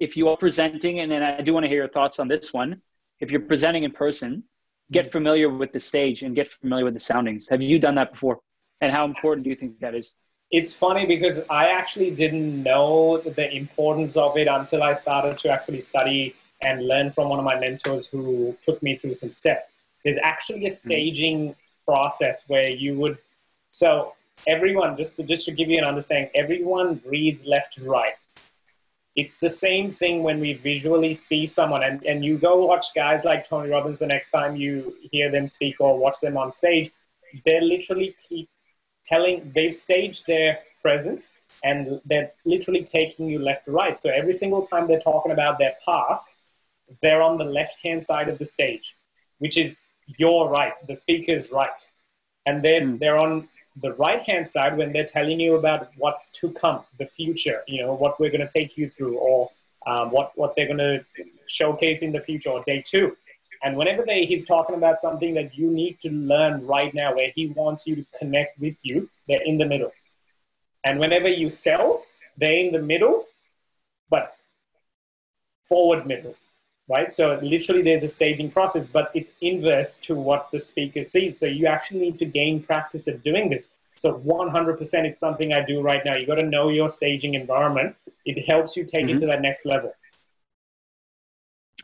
[0.00, 2.52] if you are presenting and then i do want to hear your thoughts on this
[2.52, 2.80] one
[3.20, 4.42] if you're presenting in person
[4.90, 5.12] get mm-hmm.
[5.12, 8.40] familiar with the stage and get familiar with the soundings have you done that before
[8.80, 10.14] and how important do you think that is?
[10.50, 15.50] It's funny because I actually didn't know the importance of it until I started to
[15.50, 19.70] actually study and learn from one of my mentors who took me through some steps.
[20.04, 20.74] There's actually a hmm.
[20.74, 21.92] staging mm-hmm.
[21.92, 23.18] process where you would,
[23.72, 24.14] so
[24.46, 28.14] everyone, just to, just to give you an understanding, everyone reads left to right.
[29.18, 33.24] It's the same thing when we visually see someone, and, and you go watch guys
[33.24, 36.92] like Tony Robbins the next time you hear them speak or watch them on stage.
[37.44, 38.48] They literally keep
[39.08, 41.30] telling they've staged their presence
[41.64, 43.98] and they're literally taking you left to right.
[43.98, 46.30] So every single time they're talking about their past,
[47.02, 48.94] they're on the left hand side of the stage,
[49.38, 49.76] which is
[50.16, 51.84] your right, the speaker's right.
[52.46, 52.98] And then mm.
[53.00, 53.48] they're on
[53.80, 57.82] the right hand side when they're telling you about what's to come, the future, you
[57.82, 59.50] know, what we're going to take you through, or
[59.86, 61.04] um, what, what they're going to
[61.46, 63.16] showcase in the future, or day two.
[63.62, 67.30] And whenever they, he's talking about something that you need to learn right now, where
[67.34, 69.92] he wants you to connect with you, they're in the middle.
[70.84, 72.04] And whenever you sell,
[72.36, 73.26] they're in the middle,
[74.10, 74.36] but
[75.68, 76.34] forward middle,
[76.88, 77.12] right?
[77.12, 81.38] So literally there's a staging process, but it's inverse to what the speaker sees.
[81.38, 83.70] So you actually need to gain practice at doing this.
[83.96, 86.16] So 100% it's something I do right now.
[86.16, 87.96] You got to know your staging environment.
[88.24, 89.18] It helps you take mm-hmm.
[89.18, 89.92] it to that next level.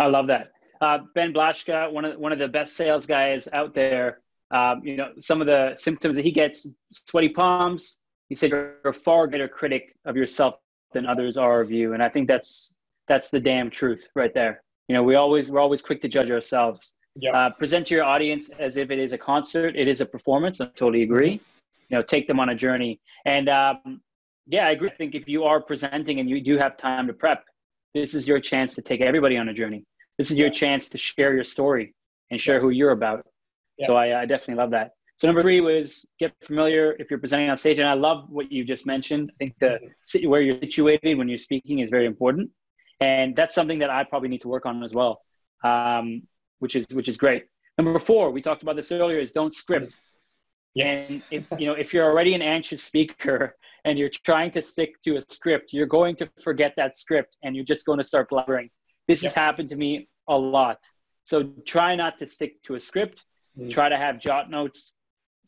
[0.01, 0.53] I love that.
[0.81, 4.21] Uh, ben Blashka, one of one of the best sales guys out there.
[4.51, 7.97] Um, you know, some of the symptoms that he gets: sweaty palms.
[8.29, 10.57] He said you're a far greater critic of yourself
[10.93, 12.75] than others are of you, and I think that's
[13.07, 14.64] that's the damn truth right there.
[14.89, 16.95] You know, we always we're always quick to judge ourselves.
[17.17, 17.35] Yep.
[17.35, 19.77] Uh, present to your audience as if it is a concert.
[19.77, 20.61] It is a performance.
[20.61, 21.41] I totally agree.
[21.89, 23.01] You know, take them on a journey.
[23.25, 24.01] And um,
[24.47, 24.91] yeah, I agree.
[24.91, 27.45] I think if you are presenting and you do have time to prep,
[27.95, 29.85] this is your chance to take everybody on a journey
[30.19, 31.95] this is your chance to share your story
[32.31, 33.27] and share who you're about.
[33.79, 33.87] Yeah.
[33.87, 34.93] So I, I, definitely love that.
[35.17, 38.51] So number three was get familiar if you're presenting on stage, and I love what
[38.51, 39.31] you just mentioned.
[39.35, 39.79] I think the
[40.15, 40.29] mm-hmm.
[40.29, 42.51] where you're situated when you're speaking is very important,
[43.05, 45.21] and that's something that I probably need to work on as well,
[45.63, 46.23] um,
[46.59, 47.45] which is which is great.
[47.77, 50.01] Number four, we talked about this earlier, is don't script.
[50.75, 51.11] Yes.
[51.11, 54.91] And if you know if you're already an anxious speaker and you're trying to stick
[55.03, 58.31] to a script, you're going to forget that script and you're just going to start
[58.31, 58.71] blabbering.
[59.07, 59.31] This yep.
[59.31, 60.79] has happened to me a lot.
[61.27, 63.25] So try not to stick to a script.
[63.59, 63.69] Mm-hmm.
[63.69, 64.95] Try to have jot notes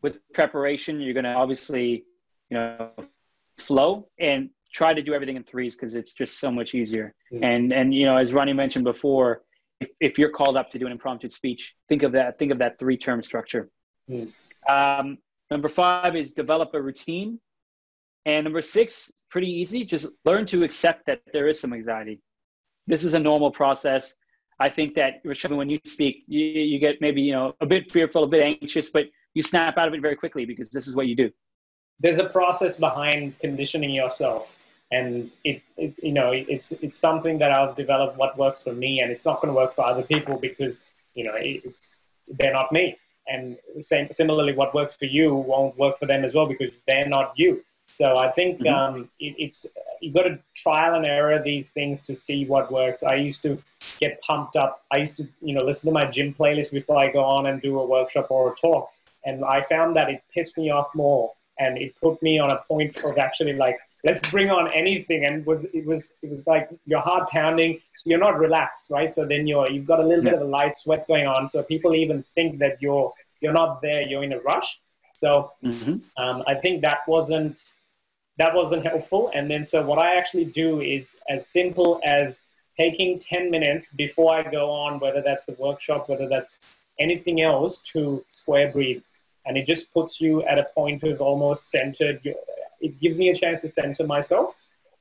[0.02, 1.00] with preparation.
[1.00, 2.04] You're going to obviously,
[2.50, 2.90] you know,
[3.56, 7.14] flow and try to do everything in threes because it's just so much easier.
[7.32, 7.44] Mm-hmm.
[7.44, 9.42] And and you know, as Ronnie mentioned before,
[9.80, 12.38] if, if you're called up to do an impromptu speech, think of that.
[12.38, 13.70] Think of that three term structure.
[14.10, 14.28] Mm-hmm.
[14.72, 15.18] Um,
[15.50, 17.40] number five is develop a routine.
[18.26, 19.84] And number six, pretty easy.
[19.84, 22.20] Just learn to accept that there is some anxiety
[22.86, 24.14] this is a normal process.
[24.58, 28.24] I think that when you speak, you, you get maybe you know a bit fearful,
[28.24, 31.08] a bit anxious, but you snap out of it very quickly because this is what
[31.08, 31.30] you do.
[32.00, 34.55] There's a process behind conditioning yourself,
[34.90, 39.00] and it, it you know it's it's something that I've developed what works for me,
[39.00, 40.82] and it's not going to work for other people because
[41.14, 41.88] you know it's
[42.28, 42.96] they're not me.
[43.28, 47.08] And same, similarly, what works for you won't work for them as well because they're
[47.08, 47.64] not you.
[47.88, 48.74] So I think mm-hmm.
[48.74, 49.66] um, it, it's
[50.00, 53.02] you've got to trial and error these things to see what works.
[53.02, 53.60] I used to
[54.00, 54.84] get pumped up.
[54.92, 57.60] I used to you know listen to my gym playlist before I go on and
[57.60, 58.90] do a workshop or a talk,
[59.24, 62.58] and I found that it pissed me off more, and it put me on a
[62.68, 66.42] point of actually like let's bring on anything and it was it was it was
[66.46, 70.06] like your heart pounding so you're not relaxed right so then you're you've got a
[70.10, 70.30] little yeah.
[70.30, 73.82] bit of a light sweat going on so people even think that you're you're not
[73.82, 74.78] there you're in a rush
[75.16, 75.96] so mm-hmm.
[76.22, 77.72] um, I think that wasn't
[78.38, 79.30] that wasn't helpful.
[79.34, 82.40] And then so what I actually do is as simple as
[82.76, 86.58] taking 10 minutes before I go on, whether that's a workshop, whether that's
[86.98, 89.02] anything else, to square breathe.
[89.46, 92.20] And it just puts you at a point of almost centered.
[92.80, 94.54] It gives me a chance to center myself.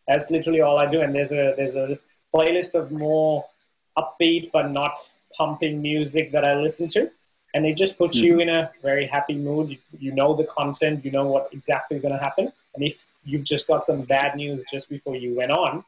[0.08, 1.02] That's literally all I do.
[1.02, 1.98] And there's a there's a
[2.34, 3.46] playlist of more
[3.98, 4.98] upbeat but not
[5.38, 7.10] pumping music that I listen to.
[7.54, 8.26] And it just puts mm-hmm.
[8.26, 9.70] you in a very happy mood.
[9.70, 12.52] You, you know the content, you know what exactly is going to happen.
[12.76, 15.84] And if you've just got some bad news just before you went on,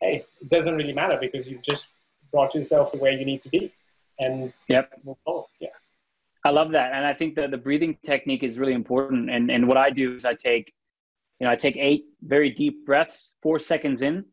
[0.00, 1.88] hey, it doesn't really matter because you've just
[2.30, 3.72] brought yourself to where you need to be.
[4.18, 4.92] And yep.
[5.04, 5.46] move forward.
[5.60, 5.68] Yeah.
[6.44, 6.92] I love that.
[6.92, 9.30] And I think that the breathing technique is really important.
[9.30, 10.72] And, and what I do is I take,
[11.38, 14.24] you know, I take eight very deep breaths, four seconds in,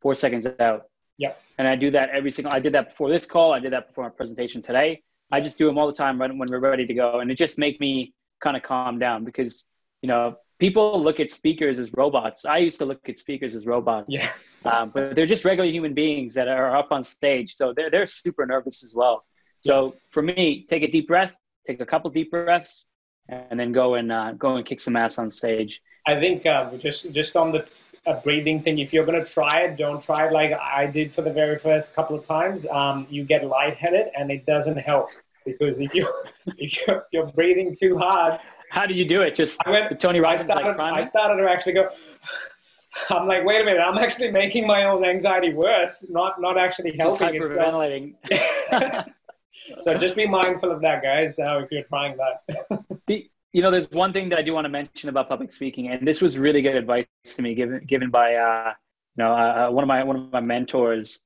[0.00, 0.84] four seconds out.
[1.18, 1.34] Yeah.
[1.58, 3.52] And I do that every single, I did that before this call.
[3.52, 5.02] I did that before my presentation today.
[5.30, 7.20] I just do them all the time right when we're ready to go.
[7.20, 9.68] And it just makes me kind of calm down because,
[10.02, 12.44] you know, people look at speakers as robots.
[12.44, 14.06] I used to look at speakers as robots.
[14.08, 14.30] Yeah.
[14.64, 17.56] Um, but they're just regular human beings that are up on stage.
[17.56, 19.24] So they're, they're super nervous as well.
[19.60, 21.34] So for me, take a deep breath,
[21.66, 22.86] take a couple deep breaths,
[23.28, 25.80] and then go and uh, go and kick some ass on stage.
[26.06, 27.66] I think uh, just just on the
[28.06, 31.14] uh, breathing thing, if you're going to try it, don't try it like I did
[31.14, 32.66] for the very first couple of times.
[32.66, 35.08] Um, you get lightheaded, and it doesn't help
[35.44, 36.06] because if you
[36.58, 38.40] if you're, if you're breathing too hard.
[38.70, 39.34] How do you do it?
[39.34, 41.90] Just I went, Tony Robbins I started, like I started to actually go.
[43.10, 46.96] I'm like, wait a minute, I'm actually making my own anxiety worse, not not actually
[46.96, 47.40] helping.
[47.40, 48.14] Just hyperventilating.
[49.78, 52.84] so just be mindful of that, guys, uh, if you're trying that.
[53.06, 55.88] the, you know, there's one thing that I do want to mention about public speaking,
[55.88, 58.72] and this was really good advice to me given given by uh,
[59.16, 61.20] you know uh, uh, one of my one of my mentors.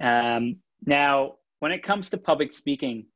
[0.00, 3.06] Um, now, when it comes to public speaking,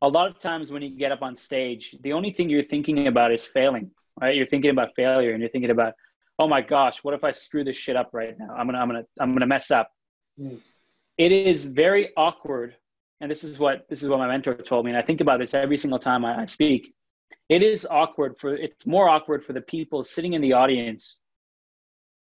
[0.00, 3.08] a lot of times when you get up on stage, the only thing you're thinking
[3.08, 3.90] about is failing.
[4.20, 4.36] Right?
[4.36, 5.94] You're thinking about failure, and you're thinking about,
[6.38, 8.54] oh my gosh, what if I screw this shit up right now?
[8.56, 9.90] I'm gonna I'm gonna I'm gonna mess up.
[10.40, 10.60] Mm.
[11.16, 12.76] It is very awkward
[13.20, 15.40] and this is what this is what my mentor told me and i think about
[15.40, 16.94] this every single time i, I speak
[17.48, 21.20] it is awkward for it's more awkward for the people sitting in the audience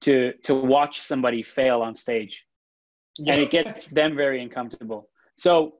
[0.02, 2.44] to to watch somebody fail on stage.
[3.18, 5.08] And it gets them very uncomfortable.
[5.36, 5.74] So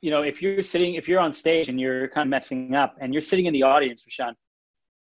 [0.00, 2.96] you know if you're sitting if you're on stage and you're kind of messing up
[3.00, 4.34] and you're sitting in the audience Rashawn,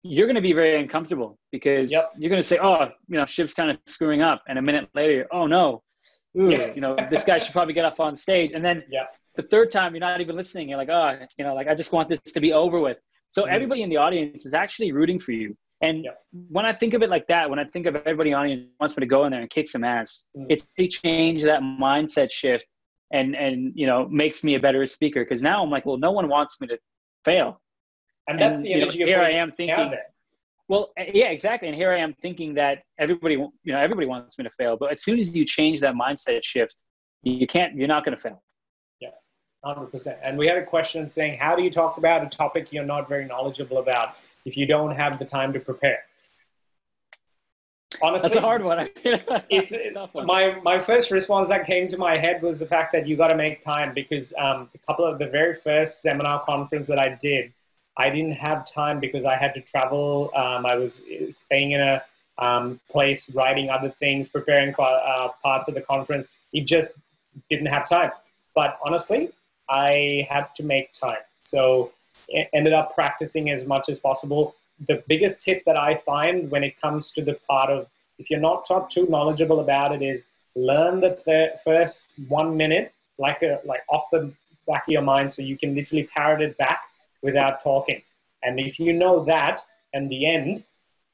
[0.03, 2.05] you're going to be very uncomfortable because yep.
[2.17, 4.43] you're going to say oh you know Shiv's kind of screwing up.
[4.47, 5.83] And a minute later oh no.
[6.37, 8.51] Ooh, you know this guy should probably get up on stage.
[8.53, 10.69] And then yeah the third time you're not even listening.
[10.69, 12.97] You're like oh you know like i just want this to be over with
[13.29, 13.53] so mm-hmm.
[13.53, 15.55] everybody in the audience is actually rooting for you.
[15.81, 16.11] And yeah.
[16.49, 18.67] when i think of it like that when i think of everybody in the audience
[18.81, 20.47] wants me to go in there and kick some ass mm-hmm.
[20.49, 22.65] it's to change that mindset shift
[23.11, 25.23] and and you know makes me a better speaker.
[25.23, 26.77] Because now i'm like well no one wants me to
[27.25, 27.61] fail.
[28.27, 29.93] And that's the energy you know, here i am thinking
[30.67, 31.67] well eh, yeah exactly.
[31.67, 34.77] And here i am thinking that everybody you know everybody wants me to fail.
[34.77, 36.75] But as soon as you change that mindset shift
[37.23, 38.41] you can't you're not going to fail
[39.65, 40.17] 100%.
[40.23, 43.09] And we had a question saying, how do you talk about a topic you're not
[43.09, 45.99] very knowledgeable about if you don't have the time to prepare?
[48.01, 48.87] Honestly, that's a hard one.
[49.49, 49.73] it's
[50.13, 50.25] one.
[50.25, 53.27] my my first response that came to my head was the fact that you got
[53.27, 57.17] to make time because um, a couple of the very first seminar conference that I
[57.21, 57.51] did,
[57.97, 60.31] I didn't have time because I had to travel.
[60.33, 62.01] Um, I was staying in a
[62.37, 66.27] um, place, writing other things, preparing for uh, parts of the conference.
[66.53, 66.93] It just
[67.49, 68.11] didn't have time.
[68.55, 69.31] But honestly,
[69.69, 71.19] I had to make time.
[71.43, 71.91] So
[72.53, 74.55] ended up practicing as much as possible.
[74.87, 78.39] The biggest tip that I find when it comes to the part of if you're
[78.39, 83.81] not too knowledgeable about it is learn the th- first one minute like a, like
[83.89, 84.31] off the
[84.67, 86.81] back of your mind so you can literally parrot it back
[87.21, 88.01] without talking.
[88.43, 89.61] And if you know that
[89.93, 90.63] and the end,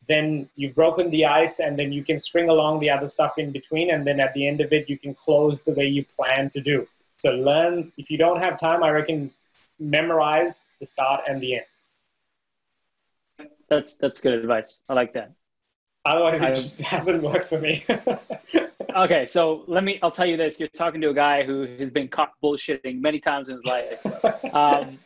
[0.07, 3.51] then you've broken the ice and then you can string along the other stuff in
[3.51, 6.49] between and then at the end of it you can close the way you plan
[6.51, 6.87] to do.
[7.19, 9.31] So learn, if you don't have time, I reckon
[9.79, 13.49] memorize the start and the end.
[13.69, 14.81] That's that's good advice.
[14.89, 15.31] I like that.
[16.05, 17.83] Otherwise, it just hasn't worked for me.
[18.95, 19.99] okay, so let me.
[20.03, 23.19] I'll tell you this: you're talking to a guy who has been caught bullshitting many
[23.19, 24.05] times in his life.
[24.55, 24.99] Um,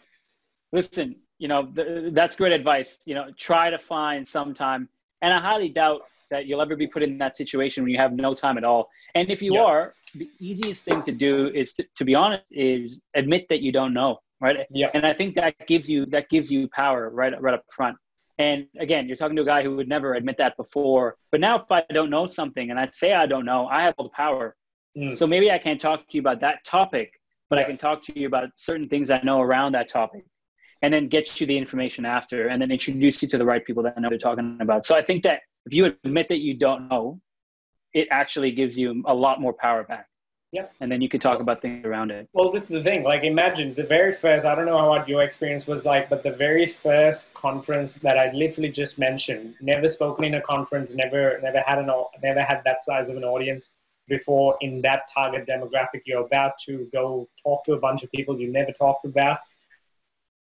[0.72, 3.00] listen, you know th- that's great advice.
[3.06, 4.88] You know, try to find some time,
[5.22, 8.13] and I highly doubt that you'll ever be put in that situation when you have
[8.13, 8.89] no time at all.
[9.15, 9.63] And if you yeah.
[9.63, 13.72] are, the easiest thing to do is to, to be honest is admit that you
[13.72, 14.58] don't know, right?
[14.70, 14.89] Yeah.
[14.94, 17.98] And I think that gives you that gives you power right right up front.
[18.38, 21.18] And again, you're talking to a guy who would never admit that before.
[21.32, 23.96] But now, if I don't know something and I say I don't know, I have
[23.98, 24.56] all the power.
[24.98, 25.18] Mm.
[25.18, 27.12] So maybe I can't talk to you about that topic,
[27.50, 27.65] but yeah.
[27.65, 30.24] I can talk to you about certain things I know around that topic
[30.82, 33.84] and then get you the information after and then introduce you to the right people
[33.84, 34.86] that know they're talking about.
[34.86, 37.19] So I think that if you admit that you don't know,
[37.93, 40.08] it actually gives you a lot more power back.
[40.52, 40.65] Yeah.
[40.80, 42.28] And then you can talk about things around it.
[42.34, 43.04] Well, this is the thing.
[43.04, 46.32] Like, imagine the very first, I don't know what your experience was like, but the
[46.32, 51.60] very first conference that I literally just mentioned, never spoken in a conference, never, never
[51.60, 51.91] had an,
[52.24, 53.69] never had that size of an audience
[54.08, 56.02] before in that target demographic.
[56.06, 59.39] You're about to go talk to a bunch of people you never talked about.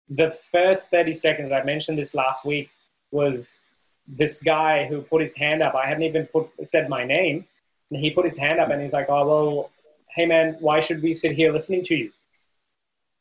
[0.10, 2.70] The first 30 seconds, I mentioned this last week,
[3.12, 3.60] was
[4.08, 5.76] this guy who put his hand up.
[5.76, 7.46] I hadn't even put, said my name.
[7.90, 9.72] And he put his hand up and he's like, oh, well,
[10.10, 12.12] hey man, why should we sit here listening to you?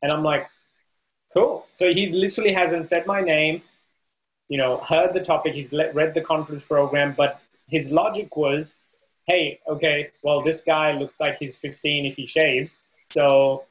[0.03, 0.49] And I'm like,
[1.33, 1.67] cool.
[1.73, 3.63] So he literally hasn't said my name,
[4.49, 8.77] you know, heard the topic, he's read the conference program, but his logic was,
[9.27, 12.79] hey, okay, well, this guy looks like he's 15 if he shaves,
[13.11, 13.65] so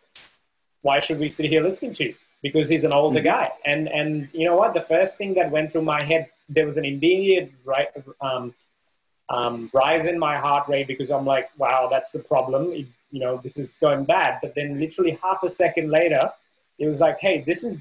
[0.82, 2.16] why should we sit here listening to you?
[2.42, 3.28] Because he's an older mm-hmm.
[3.28, 3.52] guy.
[3.66, 4.74] And, and you know what?
[4.74, 7.88] The first thing that went through my head, there was an immediate right,
[8.22, 8.54] um,
[9.30, 12.74] um, rise in my heart rate because I'm like, wow, that's the problem.
[12.74, 14.40] It, you know, this is going bad.
[14.42, 16.32] But then literally half a second later,
[16.78, 17.80] it was like, hey, this is a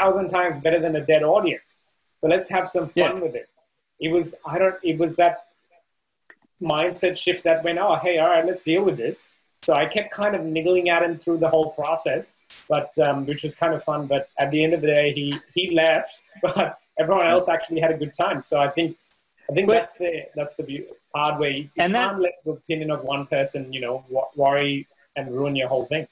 [0.00, 1.74] thousand times better than a dead audience.
[2.20, 3.12] So let's have some fun yeah.
[3.14, 3.48] with it.
[4.00, 5.46] It was, I don't, it was that
[6.60, 9.18] mindset shift that went, oh, hey, all right, let's deal with this.
[9.62, 12.30] So I kept kind of niggling at him through the whole process,
[12.68, 14.06] but um, which was kind of fun.
[14.06, 17.90] But at the end of the day, he he left, but everyone else actually had
[17.90, 18.42] a good time.
[18.42, 18.96] So I think
[19.50, 21.50] I think but, that's the that's the hard way.
[21.50, 24.04] You and can't that, let the opinion of one person, you know,
[24.36, 26.06] worry and ruin your whole thing.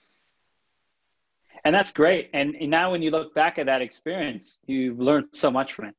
[1.65, 2.31] And that's great.
[2.33, 5.95] And now, when you look back at that experience, you've learned so much from it.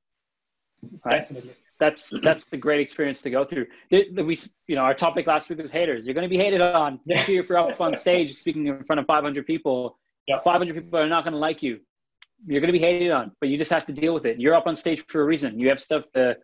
[1.06, 1.20] Right?
[1.20, 1.56] Definitely.
[1.80, 3.68] That's that's the great experience to go through.
[3.90, 6.06] We, you know, our topic last week was haters.
[6.06, 7.00] You're going to be hated on.
[7.06, 7.20] Yeah.
[7.20, 10.44] If you're up on stage speaking in front of 500 people, yep.
[10.44, 11.80] 500 people are not going to like you.
[12.46, 14.40] You're going to be hated on, but you just have to deal with it.
[14.40, 15.60] You're up on stage for a reason.
[15.60, 16.38] You have stuff to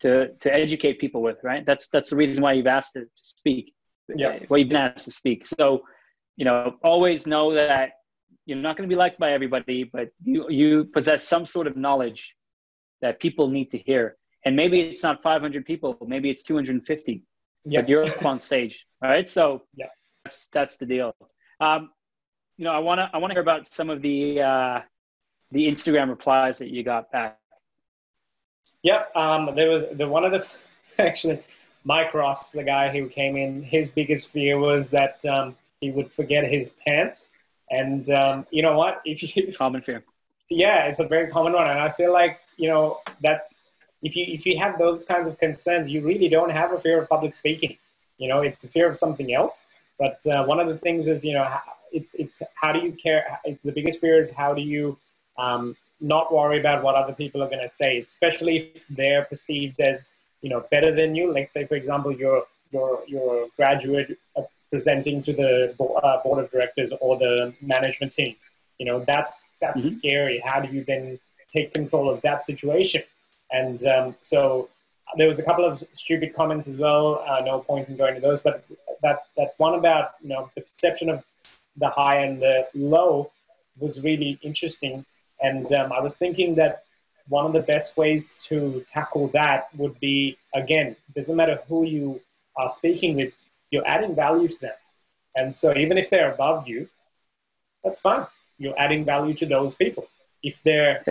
[0.00, 1.64] to to educate people with, right?
[1.64, 3.72] That's that's the reason why you've asked to, speak.
[4.14, 4.38] Yeah.
[4.48, 5.46] Why you've been asked to speak.
[5.46, 5.82] So,
[6.36, 7.92] you know, always know that
[8.44, 11.76] you're not going to be liked by everybody, but you you possess some sort of
[11.76, 12.34] knowledge
[13.02, 14.16] that people need to hear.
[14.44, 17.24] And maybe it's not 500 people, maybe it's 250.
[17.64, 17.80] Yeah.
[17.80, 19.28] But you're up on stage, all right?
[19.28, 19.86] So yeah,
[20.24, 21.14] that's that's the deal.
[21.60, 21.90] Um,
[22.56, 24.80] you know, I want to I want to hear about some of the uh,
[25.52, 27.38] the Instagram replies that you got back.
[28.82, 29.16] Yep.
[29.16, 30.46] Um, there was the one of the
[31.02, 31.42] actually
[31.84, 33.62] Mike Ross, the guy who came in.
[33.62, 37.30] His biggest fear was that um, he would forget his pants.
[37.70, 39.02] And um, you know what?
[39.04, 40.02] If you common fear.
[40.48, 43.64] Yeah, it's a very common one, and I feel like you know that's
[44.02, 47.00] if you if you have those kinds of concerns, you really don't have a fear
[47.00, 47.76] of public speaking.
[48.18, 49.64] You know, it's the fear of something else.
[49.98, 51.48] But uh, one of the things is, you know,
[51.90, 53.40] it's it's how do you care?
[53.64, 54.96] The biggest fear is how do you
[55.38, 59.80] um, not worry about what other people are going to say, especially if they're perceived
[59.80, 61.32] as you know better than you.
[61.32, 64.18] Like say, for example, you're you're you're a graduate
[64.70, 68.36] presenting to the uh, board of directors or the management team.
[68.78, 69.98] You know that's that's mm-hmm.
[69.98, 70.38] scary.
[70.44, 71.18] How do you then
[71.52, 73.02] take control of that situation?
[73.50, 74.68] And um, so
[75.16, 77.24] there was a couple of stupid comments as well.
[77.26, 78.64] Uh, no point in going to those, but
[79.02, 81.24] that that one about you know the perception of
[81.78, 83.30] the high and the low
[83.78, 85.04] was really interesting
[85.40, 86.84] and um, I was thinking that
[87.28, 92.20] one of the best ways to tackle that would be again, doesn't matter who you
[92.56, 93.34] are speaking with,
[93.70, 94.74] you're adding value to them.
[95.34, 96.88] And so even if they're above you,
[97.84, 98.26] that's fine.
[98.58, 100.08] You're adding value to those people.
[100.42, 101.02] If they're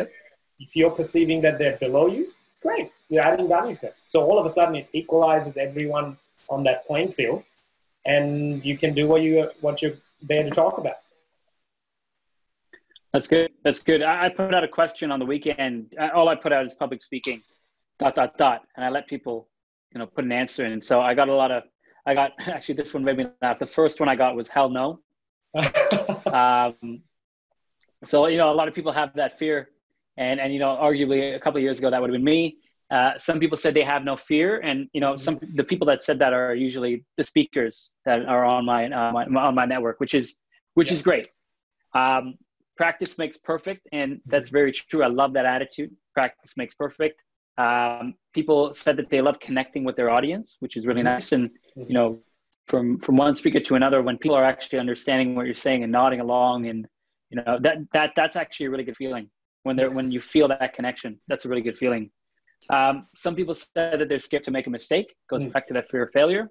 [0.60, 2.92] if you're perceiving that they're below you, great.
[3.10, 3.92] You're adding value to them.
[4.08, 6.18] So all of a sudden it equalizes everyone
[6.50, 7.44] on that playing field
[8.06, 10.98] and you can do what you what you're there to talk about.
[13.16, 13.50] That's good.
[13.64, 14.04] That's good.
[14.04, 15.94] I, I put out a question on the weekend.
[16.14, 17.42] All I put out is public speaking,
[17.98, 19.48] dot dot dot, and I let people,
[19.94, 20.82] you know, put an answer in.
[20.82, 21.64] So I got a lot of.
[22.06, 23.58] I got actually this one made me laugh.
[23.58, 25.00] The first one I got was hell no.
[26.26, 27.04] um,
[28.04, 29.70] so you know, a lot of people have that fear,
[30.18, 32.58] and and you know, arguably a couple of years ago that would have been me.
[32.92, 36.04] Uh, some people said they have no fear, and you know, some the people that
[36.04, 40.02] said that are usually the speakers that are on my, uh, my on my network,
[40.02, 40.36] which is
[40.74, 40.98] which yeah.
[40.98, 41.30] is great.
[41.94, 42.36] Um,
[42.78, 45.04] practice makes perfect and that's very true.
[45.04, 45.92] I love that attitude.
[46.14, 47.22] Practice makes perfect.
[47.58, 51.16] Um, people said that they love connecting with their audience which is really mm-hmm.
[51.16, 51.32] nice.
[51.32, 52.20] And you know
[52.68, 55.92] from from one speaker to another when people are actually understanding what you're saying and
[55.92, 56.88] nodding along and
[57.30, 59.30] you know that that that's actually a really good feeling.
[59.64, 59.96] When they're yes.
[59.96, 62.12] when you feel that connection that's a really good feeling.
[62.70, 65.16] Um, some people said that they're scared to make a mistake.
[65.30, 65.54] Goes mm.
[65.54, 66.50] back to that fear of failure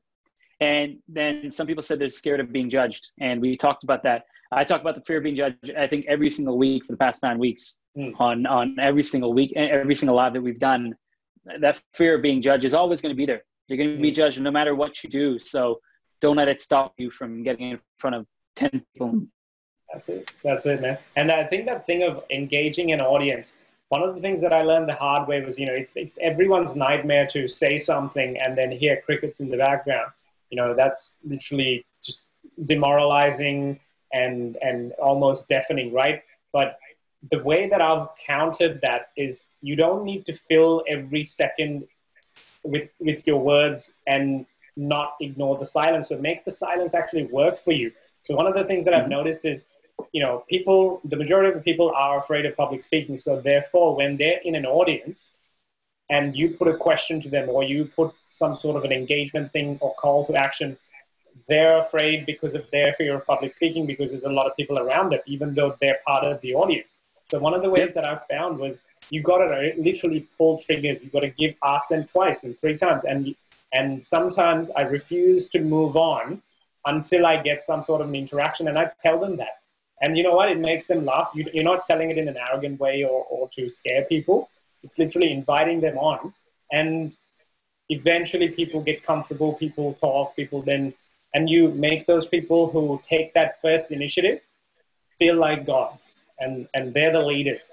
[0.60, 4.24] and then some people said they're scared of being judged and we talked about that
[4.56, 5.72] I talk about the fear of being judged.
[5.76, 8.12] I think every single week for the past nine weeks mm.
[8.18, 10.94] on on every single week, every single live that we've done.
[11.60, 13.42] That fear of being judged is always going to be there.
[13.68, 14.14] You're going to be hmm.
[14.14, 15.38] judged no matter what you do.
[15.38, 15.80] So
[16.22, 18.26] don't let it stop you from getting in front of
[18.56, 19.26] 10 people.
[19.92, 20.30] That's it.
[20.42, 20.96] That's it, man.
[21.16, 23.56] And I think that thing of engaging an audience,
[23.90, 26.18] one of the things that I learned the hard way was, you know, it's, it's
[26.22, 30.10] everyone's nightmare to say something and then hear crickets in the background.
[30.54, 32.26] You know, that's literally just
[32.64, 33.80] demoralizing
[34.12, 36.22] and, and almost deafening, right?
[36.52, 36.78] But
[37.32, 41.88] the way that I've countered that is you don't need to fill every second
[42.62, 44.46] with, with your words and
[44.76, 46.10] not ignore the silence.
[46.10, 47.90] So make the silence actually work for you.
[48.22, 49.18] So one of the things that I've mm-hmm.
[49.18, 49.64] noticed is,
[50.12, 53.18] you know, people, the majority of the people are afraid of public speaking.
[53.18, 55.32] So therefore, when they're in an audience
[56.14, 59.52] and you put a question to them or you put some sort of an engagement
[59.52, 60.76] thing or call to action,
[61.48, 64.78] they're afraid because of their fear of public speaking because there's a lot of people
[64.78, 66.96] around them, even though they're part of the audience.
[67.30, 71.02] So one of the ways that I've found was you got to literally pull triggers.
[71.02, 73.34] You got to give ask them twice and three times, and
[73.72, 76.40] and sometimes I refuse to move on
[76.86, 79.54] until I get some sort of an interaction, and I tell them that.
[80.00, 80.48] And you know what?
[80.50, 81.30] It makes them laugh.
[81.34, 84.48] You, you're not telling it in an arrogant way or, or to scare people.
[84.84, 86.32] It's literally inviting them on,
[86.70, 87.16] and
[87.88, 89.54] eventually people get comfortable.
[89.54, 90.36] People talk.
[90.36, 90.94] People then,
[91.34, 94.40] and you make those people who take that first initiative
[95.18, 97.72] feel like gods and, and they're the leaders.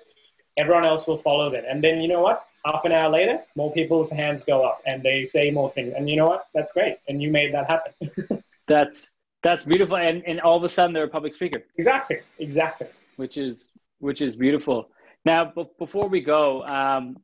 [0.57, 1.63] Everyone else will follow them.
[1.67, 2.45] And then you know what?
[2.65, 5.93] Half an hour later, more people's hands go up and they say more things.
[5.95, 6.47] And you know what?
[6.53, 6.97] That's great.
[7.07, 8.43] And you made that happen.
[8.67, 9.97] that's that's beautiful.
[9.97, 11.63] And and all of a sudden they're a public speaker.
[11.77, 12.19] Exactly.
[12.37, 12.87] Exactly.
[13.15, 14.89] Which is which is beautiful.
[15.25, 17.17] Now, b- before we go, um,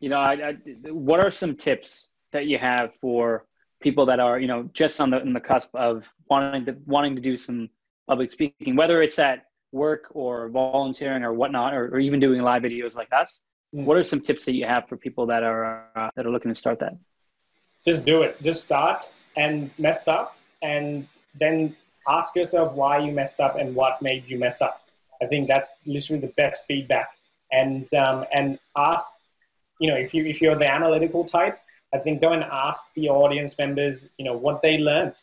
[0.00, 0.52] you know, I, I,
[0.90, 3.46] what are some tips that you have for
[3.80, 7.14] people that are, you know, just on the on the cusp of wanting to wanting
[7.16, 7.68] to do some
[8.08, 12.62] public speaking, whether it's at work or volunteering or whatnot, or, or even doing live
[12.62, 13.42] videos like us,
[13.74, 13.84] mm.
[13.84, 16.50] what are some tips that you have for people that are uh, that are looking
[16.50, 16.94] to start that?
[17.84, 18.40] Just do it.
[18.42, 21.06] Just start and mess up, and
[21.38, 21.76] then
[22.08, 24.82] ask yourself why you messed up and what made you mess up.
[25.20, 27.10] I think that's literally the best feedback.
[27.52, 29.06] And um, and ask,
[29.78, 31.60] you know, if you if you're the analytical type,
[31.94, 35.14] I think go and ask the audience members, you know, what they learned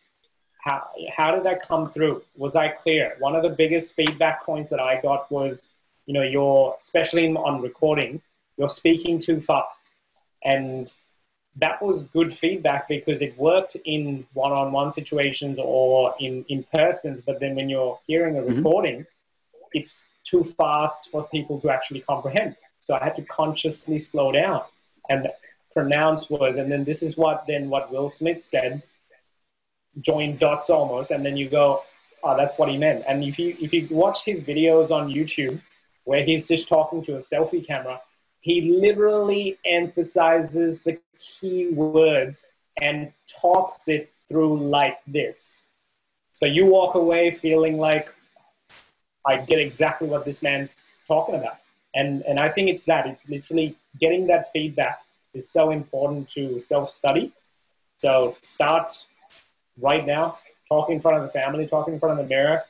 [0.60, 2.22] how, how did that come through?
[2.36, 3.16] Was I clear?
[3.20, 5.64] One of the biggest feedback points that I got was,
[6.06, 8.22] you know, you're, especially on recordings,
[8.58, 9.90] you're speaking too fast.
[10.44, 10.94] And
[11.56, 17.22] that was good feedback because it worked in one-on-one situations or in, in persons.
[17.22, 18.58] But then when you're hearing a mm-hmm.
[18.58, 19.68] recording, mm-hmm.
[19.74, 22.56] it's too fast for people to actually comprehend.
[22.82, 24.62] So I had to consciously slow down
[25.10, 25.28] and
[25.74, 26.58] pronounce words.
[26.58, 28.84] And then this is what then what Will Smith said
[30.02, 31.84] join dots almost, and then you go,
[32.24, 33.04] oh, that's what he meant.
[33.08, 35.62] And if you if you watch his videos on YouTube,
[36.06, 38.02] where he's just talking to a selfie camera,
[38.42, 42.46] he literally emphasizes the key words
[42.82, 43.12] and
[43.42, 45.64] talks it through like this.
[46.32, 48.14] So you walk away feeling like
[49.30, 51.58] I get exactly what this man's talking about.
[51.96, 53.08] And and I think it's that.
[53.08, 55.02] It's literally getting that feedback
[55.34, 57.32] is so important to self-study.
[57.98, 59.06] So start
[59.80, 62.64] right now, talk in front of the family, talk in front of the mirror,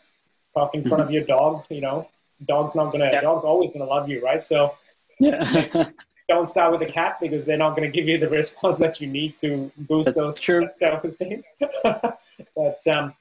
[0.53, 1.66] talk in front of your dog.
[1.70, 2.07] You know,
[2.47, 3.22] dog's not gonna, yeah.
[3.22, 4.45] dog's always gonna love you, right?
[4.45, 4.76] So,
[5.20, 5.89] yeah.
[6.30, 9.01] don't start with a cat because they're not going to give you the response that
[9.01, 10.70] you need to boost That's those true.
[10.76, 11.43] self-esteem.
[11.84, 13.14] but um,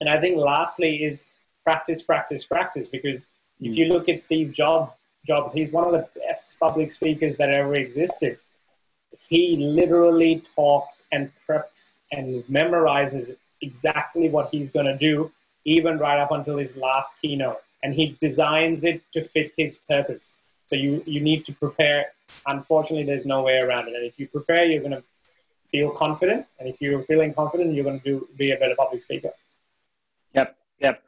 [0.00, 1.24] and I think lastly is
[1.64, 2.88] practice, practice, practice.
[2.88, 3.26] Because
[3.60, 3.78] if hmm.
[3.78, 4.92] you look at Steve Jobs,
[5.26, 8.38] Jobs, he's one of the best public speakers that ever existed.
[9.28, 15.30] He literally talks and preps and memorizes exactly what he's going to do,
[15.64, 17.58] even right up until his last keynote.
[17.84, 20.34] And he designs it to fit his purpose.
[20.66, 22.06] So you, you need to prepare.
[22.46, 23.94] Unfortunately, there's no way around it.
[23.94, 25.04] And if you prepare, you're going to
[25.70, 26.46] feel confident.
[26.58, 29.30] And if you're feeling confident, you're going to do, be a better public speaker.
[30.34, 31.02] Yep, yep.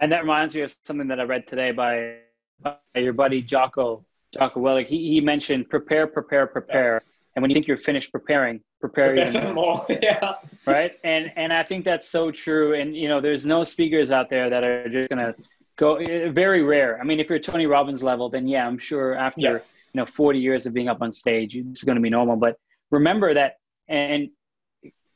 [0.00, 2.16] And that reminds me of something that I read today by,
[2.62, 4.86] by your buddy Jocko, Jocko Willink.
[4.86, 7.02] He, he mentioned prepare, prepare, prepare.
[7.34, 9.84] And when you think you're finished preparing, prepare even more.
[10.02, 10.34] yeah.
[10.66, 10.92] Right.
[11.02, 12.74] And and I think that's so true.
[12.74, 15.34] And you know, there's no speakers out there that are just gonna
[15.76, 15.96] go.
[15.96, 17.00] Eh, very rare.
[17.00, 19.52] I mean, if you're Tony Robbins level, then yeah, I'm sure after yeah.
[19.52, 19.60] you
[19.94, 22.36] know 40 years of being up on stage, it's going to be normal.
[22.36, 22.56] But
[22.90, 23.54] remember that.
[23.88, 24.30] And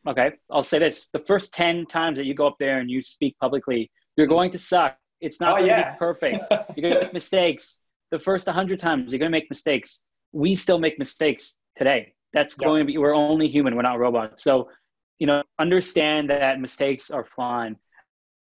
[0.07, 3.03] okay, I'll say this: the first 10 times that you go up there and you
[3.03, 4.99] speak publicly, you're going to suck.
[5.21, 5.93] It's not oh, going to yeah.
[5.93, 6.37] be perfect.
[6.77, 7.81] You're going to make mistakes.
[8.13, 10.03] The first 100 times, you're going to make mistakes.
[10.31, 14.43] We still make mistakes today that's going to be we're only human we're not robots
[14.43, 14.69] so
[15.19, 17.75] you know understand that mistakes are fine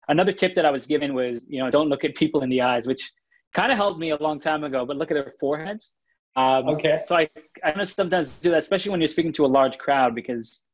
[0.09, 2.61] another tip that i was given was you know don't look at people in the
[2.61, 3.11] eyes which
[3.53, 5.95] kind of helped me a long time ago but look at their foreheads
[6.35, 7.29] um, okay so i
[7.63, 10.65] i know sometimes do that especially when you're speaking to a large crowd because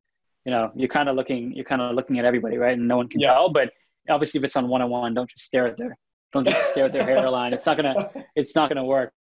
[0.46, 2.78] you know, you're kind of looking, you're kind of looking at everybody, right?
[2.78, 3.34] And no one can Yeah.
[3.34, 3.50] tell.
[3.50, 3.74] But
[4.10, 5.98] obviously, if it's on one on one, don't just stare at their,
[6.34, 7.54] don't just stare at their hairline.
[7.54, 9.14] It's not gonna, it's not gonna work.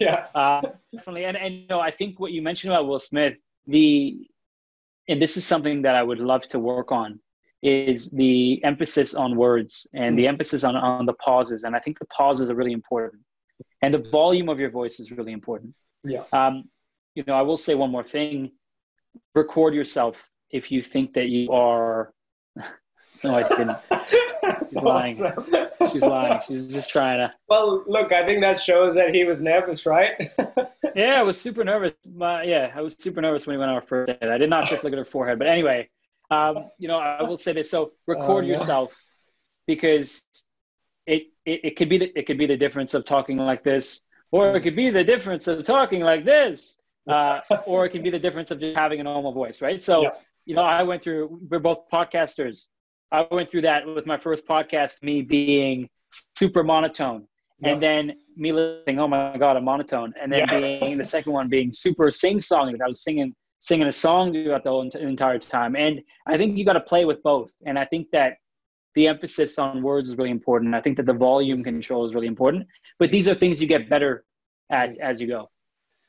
[0.00, 0.26] yeah.
[0.34, 0.62] Uh,
[0.94, 3.34] definitely, and and you know, I think what you mentioned about Will Smith,
[3.66, 4.28] the,
[5.08, 7.20] and this is something that I would love to work on,
[7.62, 11.62] is the emphasis on words and the emphasis on on the pauses.
[11.64, 13.22] And I think the pauses are really important,
[13.82, 15.74] and the volume of your voice is really important.
[16.04, 16.22] Yeah.
[16.32, 16.64] Um,
[17.14, 18.52] you know, I will say one more thing:
[19.34, 22.12] record yourself if you think that you are.
[23.24, 23.76] No, I didn't.
[24.70, 25.16] She's lying.
[25.92, 26.40] She's lying.
[26.46, 27.30] She's just trying to.
[27.48, 30.12] Well, look, I think that shows that he was nervous, right?
[30.94, 31.92] Yeah, I was super nervous.
[32.12, 34.28] My, yeah, I was super nervous when we went on our first date.
[34.28, 35.88] I did not just look at her forehead, but anyway,
[36.30, 37.70] um, you know, I will say this.
[37.70, 38.54] So record Oh, yeah.
[38.54, 38.96] yourself
[39.66, 40.22] because
[41.06, 44.00] it, it it could be the, it could be the difference of talking like this,
[44.32, 48.10] or it could be the difference of talking like this, uh, or it could be
[48.10, 49.82] the difference of just having a normal voice, right?
[49.82, 50.10] So, Yeah.
[50.46, 51.38] you know, I went through.
[51.48, 52.66] We're both podcasters.
[53.10, 55.88] I went through that with my first podcast, me being
[56.36, 57.26] super monotone,
[57.62, 60.78] and then me listening, oh my god, a monotone, and then Yeah.
[60.80, 62.76] being the second one being super sing song.
[62.82, 66.64] I was singing singing a song throughout the whole entire time, and I think you
[66.64, 67.50] got to play with both.
[67.66, 68.36] And I think that
[68.94, 70.74] the emphasis on words is really important.
[70.74, 72.66] I think that the volume control is really important.
[72.98, 74.24] But these are things you get better
[74.70, 75.50] at as you go.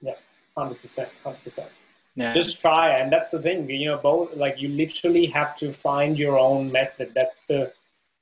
[0.02, 0.14] Yeah,
[0.56, 1.70] Hundred percent, hundred percent.
[2.16, 2.34] Yeah.
[2.34, 3.70] Just try, and that's the thing.
[3.70, 7.12] You know, both like you literally have to find your own method.
[7.14, 7.72] That's the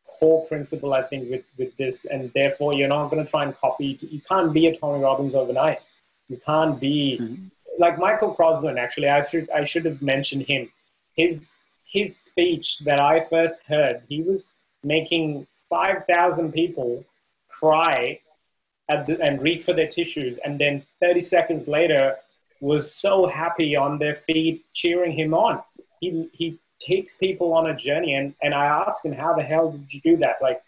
[0.05, 3.57] core principle, I think, with with this, and therefore you're not going to try and
[3.57, 3.97] copy.
[4.01, 5.81] You can't be a Tony Robbins overnight.
[6.29, 7.49] You can't be Mhm.
[7.79, 8.77] like Michael Crossland.
[8.77, 10.71] Actually, I should I should have mentioned him.
[11.15, 17.03] His his speech that I first heard, he was making five thousand people
[17.47, 18.19] cry
[18.89, 22.15] at the, and reach for their tissues, and then 30 seconds later
[22.62, 25.62] was so happy on their feet cheering him on.
[25.99, 29.72] He he takes people on a journey, and and I asked him, how the hell
[29.72, 30.38] did you do that?
[30.41, 30.62] Like,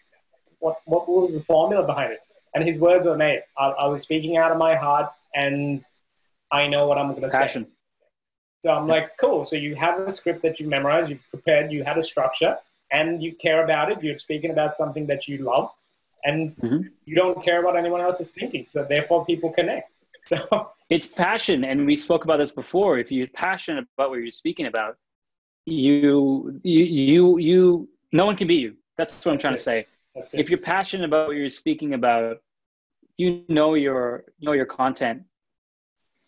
[0.58, 2.20] what what was the formula behind it?
[2.54, 3.42] And his words were made.
[3.58, 5.84] I, I was speaking out of my heart, and
[6.52, 7.38] I know what I'm going to say.
[7.38, 7.66] Passion.
[8.64, 9.44] So I'm like, cool.
[9.44, 12.56] So you have a script that you memorized, you prepared, you had a structure,
[12.92, 14.02] and you care about it.
[14.02, 15.70] You're speaking about something that you love,
[16.24, 16.90] and Mhm.
[17.06, 18.66] you don't care about anyone else's thinking.
[18.66, 19.90] So therefore, people connect.
[20.26, 20.36] So
[20.90, 22.98] It's passion, and we spoke about this before.
[22.98, 24.96] If you're passionate about what you're speaking about,
[25.66, 28.74] you you you you no one can beat you.
[28.98, 29.56] That's what I'm That's trying it.
[29.58, 29.86] to say.
[30.14, 30.40] that's it.
[30.40, 32.38] If you're passionate about what you're speaking about,
[33.16, 35.22] you know your know your content.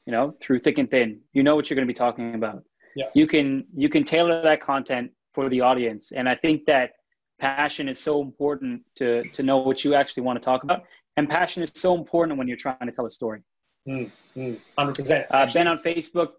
[0.06, 1.20] You know through thick and thin.
[1.32, 2.62] You know what you're going to be talking about.
[2.94, 3.06] Yeah.
[3.14, 6.92] You can you can tailor that content for the audience, and I think that
[7.40, 10.84] passion is so important to to know what you actually want to talk about.
[11.16, 13.42] And passion is so important when you're trying to tell a story.
[13.88, 15.26] Mm, mm, 100%.
[15.30, 16.30] Uh, ben on Facebook,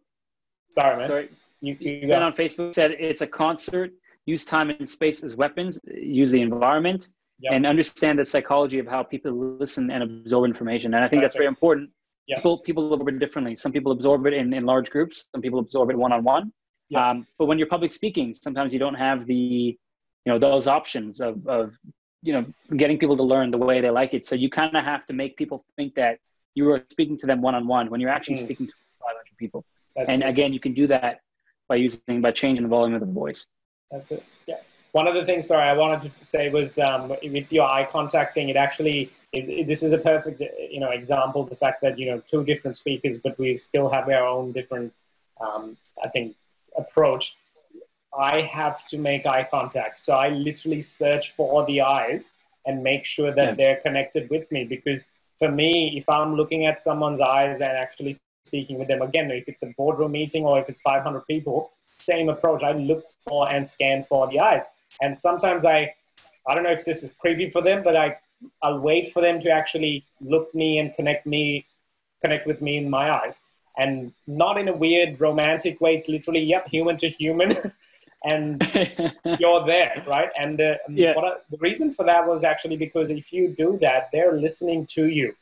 [0.72, 1.08] Sorry, man.
[1.08, 1.30] sorry,
[1.62, 3.92] You, you Ben on Facebook said it's a concert.
[4.26, 5.80] Use time and space as weapons.
[5.94, 7.54] Use the environment, Yep.
[7.54, 10.94] and understand the psychology of how people listen and absorb information.
[10.94, 11.90] And I think that's very important.
[12.28, 12.38] Yeah.
[12.38, 13.56] People people absorb it differently.
[13.58, 15.26] Some people absorb it in, in large groups.
[15.34, 16.54] Some people absorb it one on one.
[16.90, 17.10] Yeah.
[17.10, 19.78] Um, but when you're public speaking, sometimes you don't have the
[20.26, 21.74] you know those options of of
[22.22, 22.46] you know
[22.78, 24.26] getting people to learn the way they like it.
[24.26, 26.20] So you kind of have to make people think that
[26.56, 28.46] you are speaking to them one on one when you're actually Mm.
[28.46, 29.66] speaking to 500 people.
[29.96, 30.28] that's And it.
[30.28, 31.22] again, you can do that
[31.68, 33.46] by using by changing the volume of the voice.
[33.92, 34.24] That's it.
[34.48, 34.58] Yeah.
[34.92, 38.34] One of the things, sorry, I wanted to say was um, with your eye contact
[38.36, 38.50] thing.
[38.50, 40.42] It actually, it, it- this is a perfect,
[40.76, 41.44] you know, example.
[41.46, 44.94] The fact that you know two different speakers, but we still have our own different,
[45.42, 46.36] um, I think,
[46.78, 47.38] approach.
[48.16, 52.30] I have to make eye contact, so I literally search for the eyes
[52.68, 53.56] and make sure that Yeah.
[53.56, 54.64] they're connected with me.
[54.66, 55.06] Because
[55.40, 58.16] for me, if I'm looking at someone's eyes and actually
[58.46, 62.30] speaking with them again, if it's a boardroom meeting or if it's 500 people, same
[62.30, 62.64] approach.
[62.64, 64.66] I look for and scan for the eyes.
[65.02, 65.94] And sometimes I,
[66.48, 68.18] I don't know if this is creepy for them, but I,
[68.62, 71.66] I'll wait for them to actually look me and connect me,
[72.22, 73.40] connect with me in my eyes,
[73.78, 75.96] and not in a weird romantic way.
[75.96, 77.56] It's literally, yep, human to human,
[78.24, 78.62] and
[79.40, 80.30] you're there, right?
[80.40, 81.16] And uh, Yeah.
[81.16, 84.86] what I, the reason for that was actually because if you do that, they're listening
[84.88, 85.36] to you,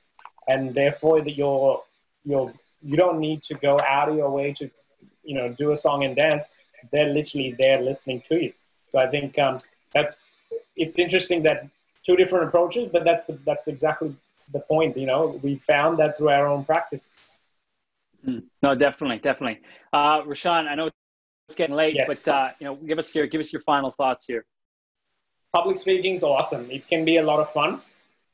[0.47, 1.83] and therefore that you're
[2.25, 4.69] you're you don't need to go out of your way to
[5.23, 6.47] you know do a song and dance.
[6.91, 8.53] They're literally there listening to you.
[8.89, 9.59] So I think um,
[9.93, 10.43] that's
[10.75, 11.67] it's interesting that
[12.03, 14.15] two different approaches, but that's the, that's exactly
[14.51, 14.97] the point.
[14.97, 17.09] You know, we found that through our own practices.
[18.27, 18.43] Mm.
[18.61, 19.61] no, definitely, definitely.
[19.93, 20.89] Uh, Rashawn, I know
[21.51, 22.07] it's getting late, Yes.
[22.25, 24.45] but uh, you know, give us your give us your final thoughts here.
[25.53, 26.63] public speaking is awesome.
[26.71, 27.81] It can be a lot of fun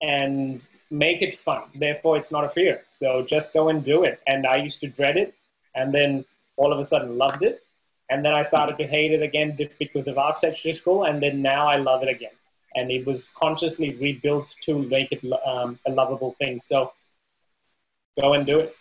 [0.02, 1.64] and make it fun.
[1.76, 2.76] Therefore, it's not a fear.
[3.00, 4.16] So just go and do it.
[4.32, 5.34] And I used to dread it
[5.74, 6.24] and then
[6.58, 7.64] all of a sudden loved it.
[8.12, 11.68] And then I started to hate it again because of architecture school, and then now
[11.68, 12.36] I love it again.
[12.76, 16.58] And it was consciously rebuilt to make it um, a lovable thing.
[16.60, 16.94] So
[18.22, 18.76] go and do it.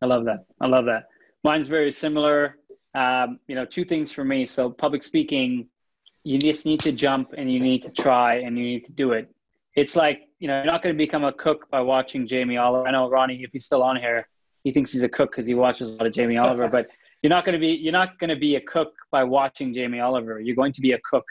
[0.00, 0.44] I love that.
[0.60, 1.08] I love that.
[1.42, 2.56] Mine's very similar.
[2.94, 4.46] Um, you know, two things for me.
[4.46, 5.68] So public speaking,
[6.24, 9.12] you just need to jump and you need to try and you need to do
[9.12, 9.34] it.
[9.74, 12.86] It's like, you know, you're not going to become a cook by watching Jamie Oliver.
[12.86, 14.28] I know Ronnie, if he's still on here,
[14.64, 16.88] he thinks he's a cook because he watches a lot of Jamie Oliver, but
[17.22, 20.00] you're not going to be, you're not going to be a cook by watching Jamie
[20.00, 20.40] Oliver.
[20.40, 21.24] You're going to be a cook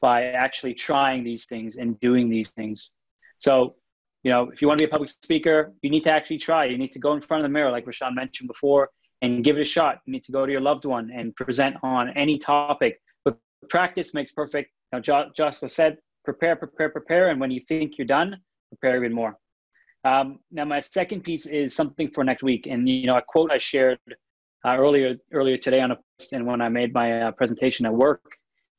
[0.00, 2.90] by actually trying these things and doing these things.
[3.38, 3.76] So,
[4.22, 6.66] you know, if you want to be a public speaker, you need to actually try.
[6.66, 8.90] You need to go in front of the mirror, like Rashawn mentioned before,
[9.22, 10.00] and give it a shot.
[10.06, 13.38] You need to go to your loved one and present on any topic But
[13.68, 14.70] practice makes perfect.
[14.92, 17.30] Now, Joshua said, prepare, prepare, prepare.
[17.30, 18.36] And when you think you're done,
[18.70, 19.36] prepare even more.
[20.04, 22.66] Um, now, my second piece is something for next week.
[22.66, 23.98] And, you know, a quote I shared
[24.64, 27.94] uh, earlier earlier today on a post and when I made my uh, presentation at
[27.94, 28.22] work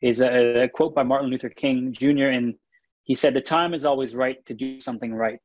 [0.02, 2.28] is a, a, quote by Martin Luther King Jr.
[2.28, 2.56] And
[3.04, 5.40] he said, the time is always right to do something right.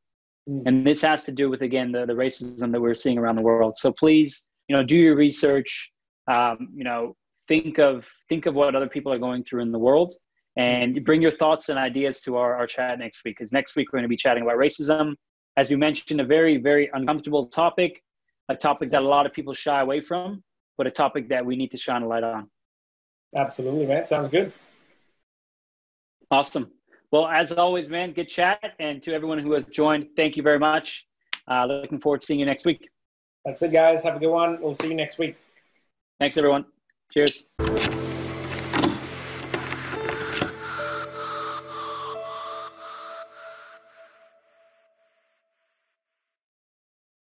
[0.48, 0.62] Mm.
[0.66, 3.42] And this has to do with, again, the, the racism that we're seeing around the
[3.42, 3.76] world.
[3.76, 5.92] So please, you know, do your research,
[6.30, 7.14] um, you know,
[7.48, 10.14] think of think of what other people are going through in the world
[10.56, 13.36] and bring your thoughts and ideas to our, our chat next week.
[13.38, 15.14] Because next week we're going to be chatting about racism.
[15.56, 18.02] As you mentioned a very very uncomfortable topic
[18.50, 20.42] a topic that a lot of people shy away from
[20.76, 22.50] but a topic that we need to shine a light on.
[23.36, 24.04] Absolutely man.
[24.04, 24.52] Sounds good.
[26.30, 26.70] Awesome.
[27.12, 28.60] Well as always man good chat.
[28.80, 31.06] And to everyone who has joined thank you very much.
[31.46, 32.88] Uh, looking forward to seeing you next week
[33.44, 34.02] that's it guys.
[34.02, 34.60] Have a good one.
[34.60, 35.36] We'll see you next week.
[36.18, 36.66] Thanks everyone.
[37.12, 37.44] Cheers.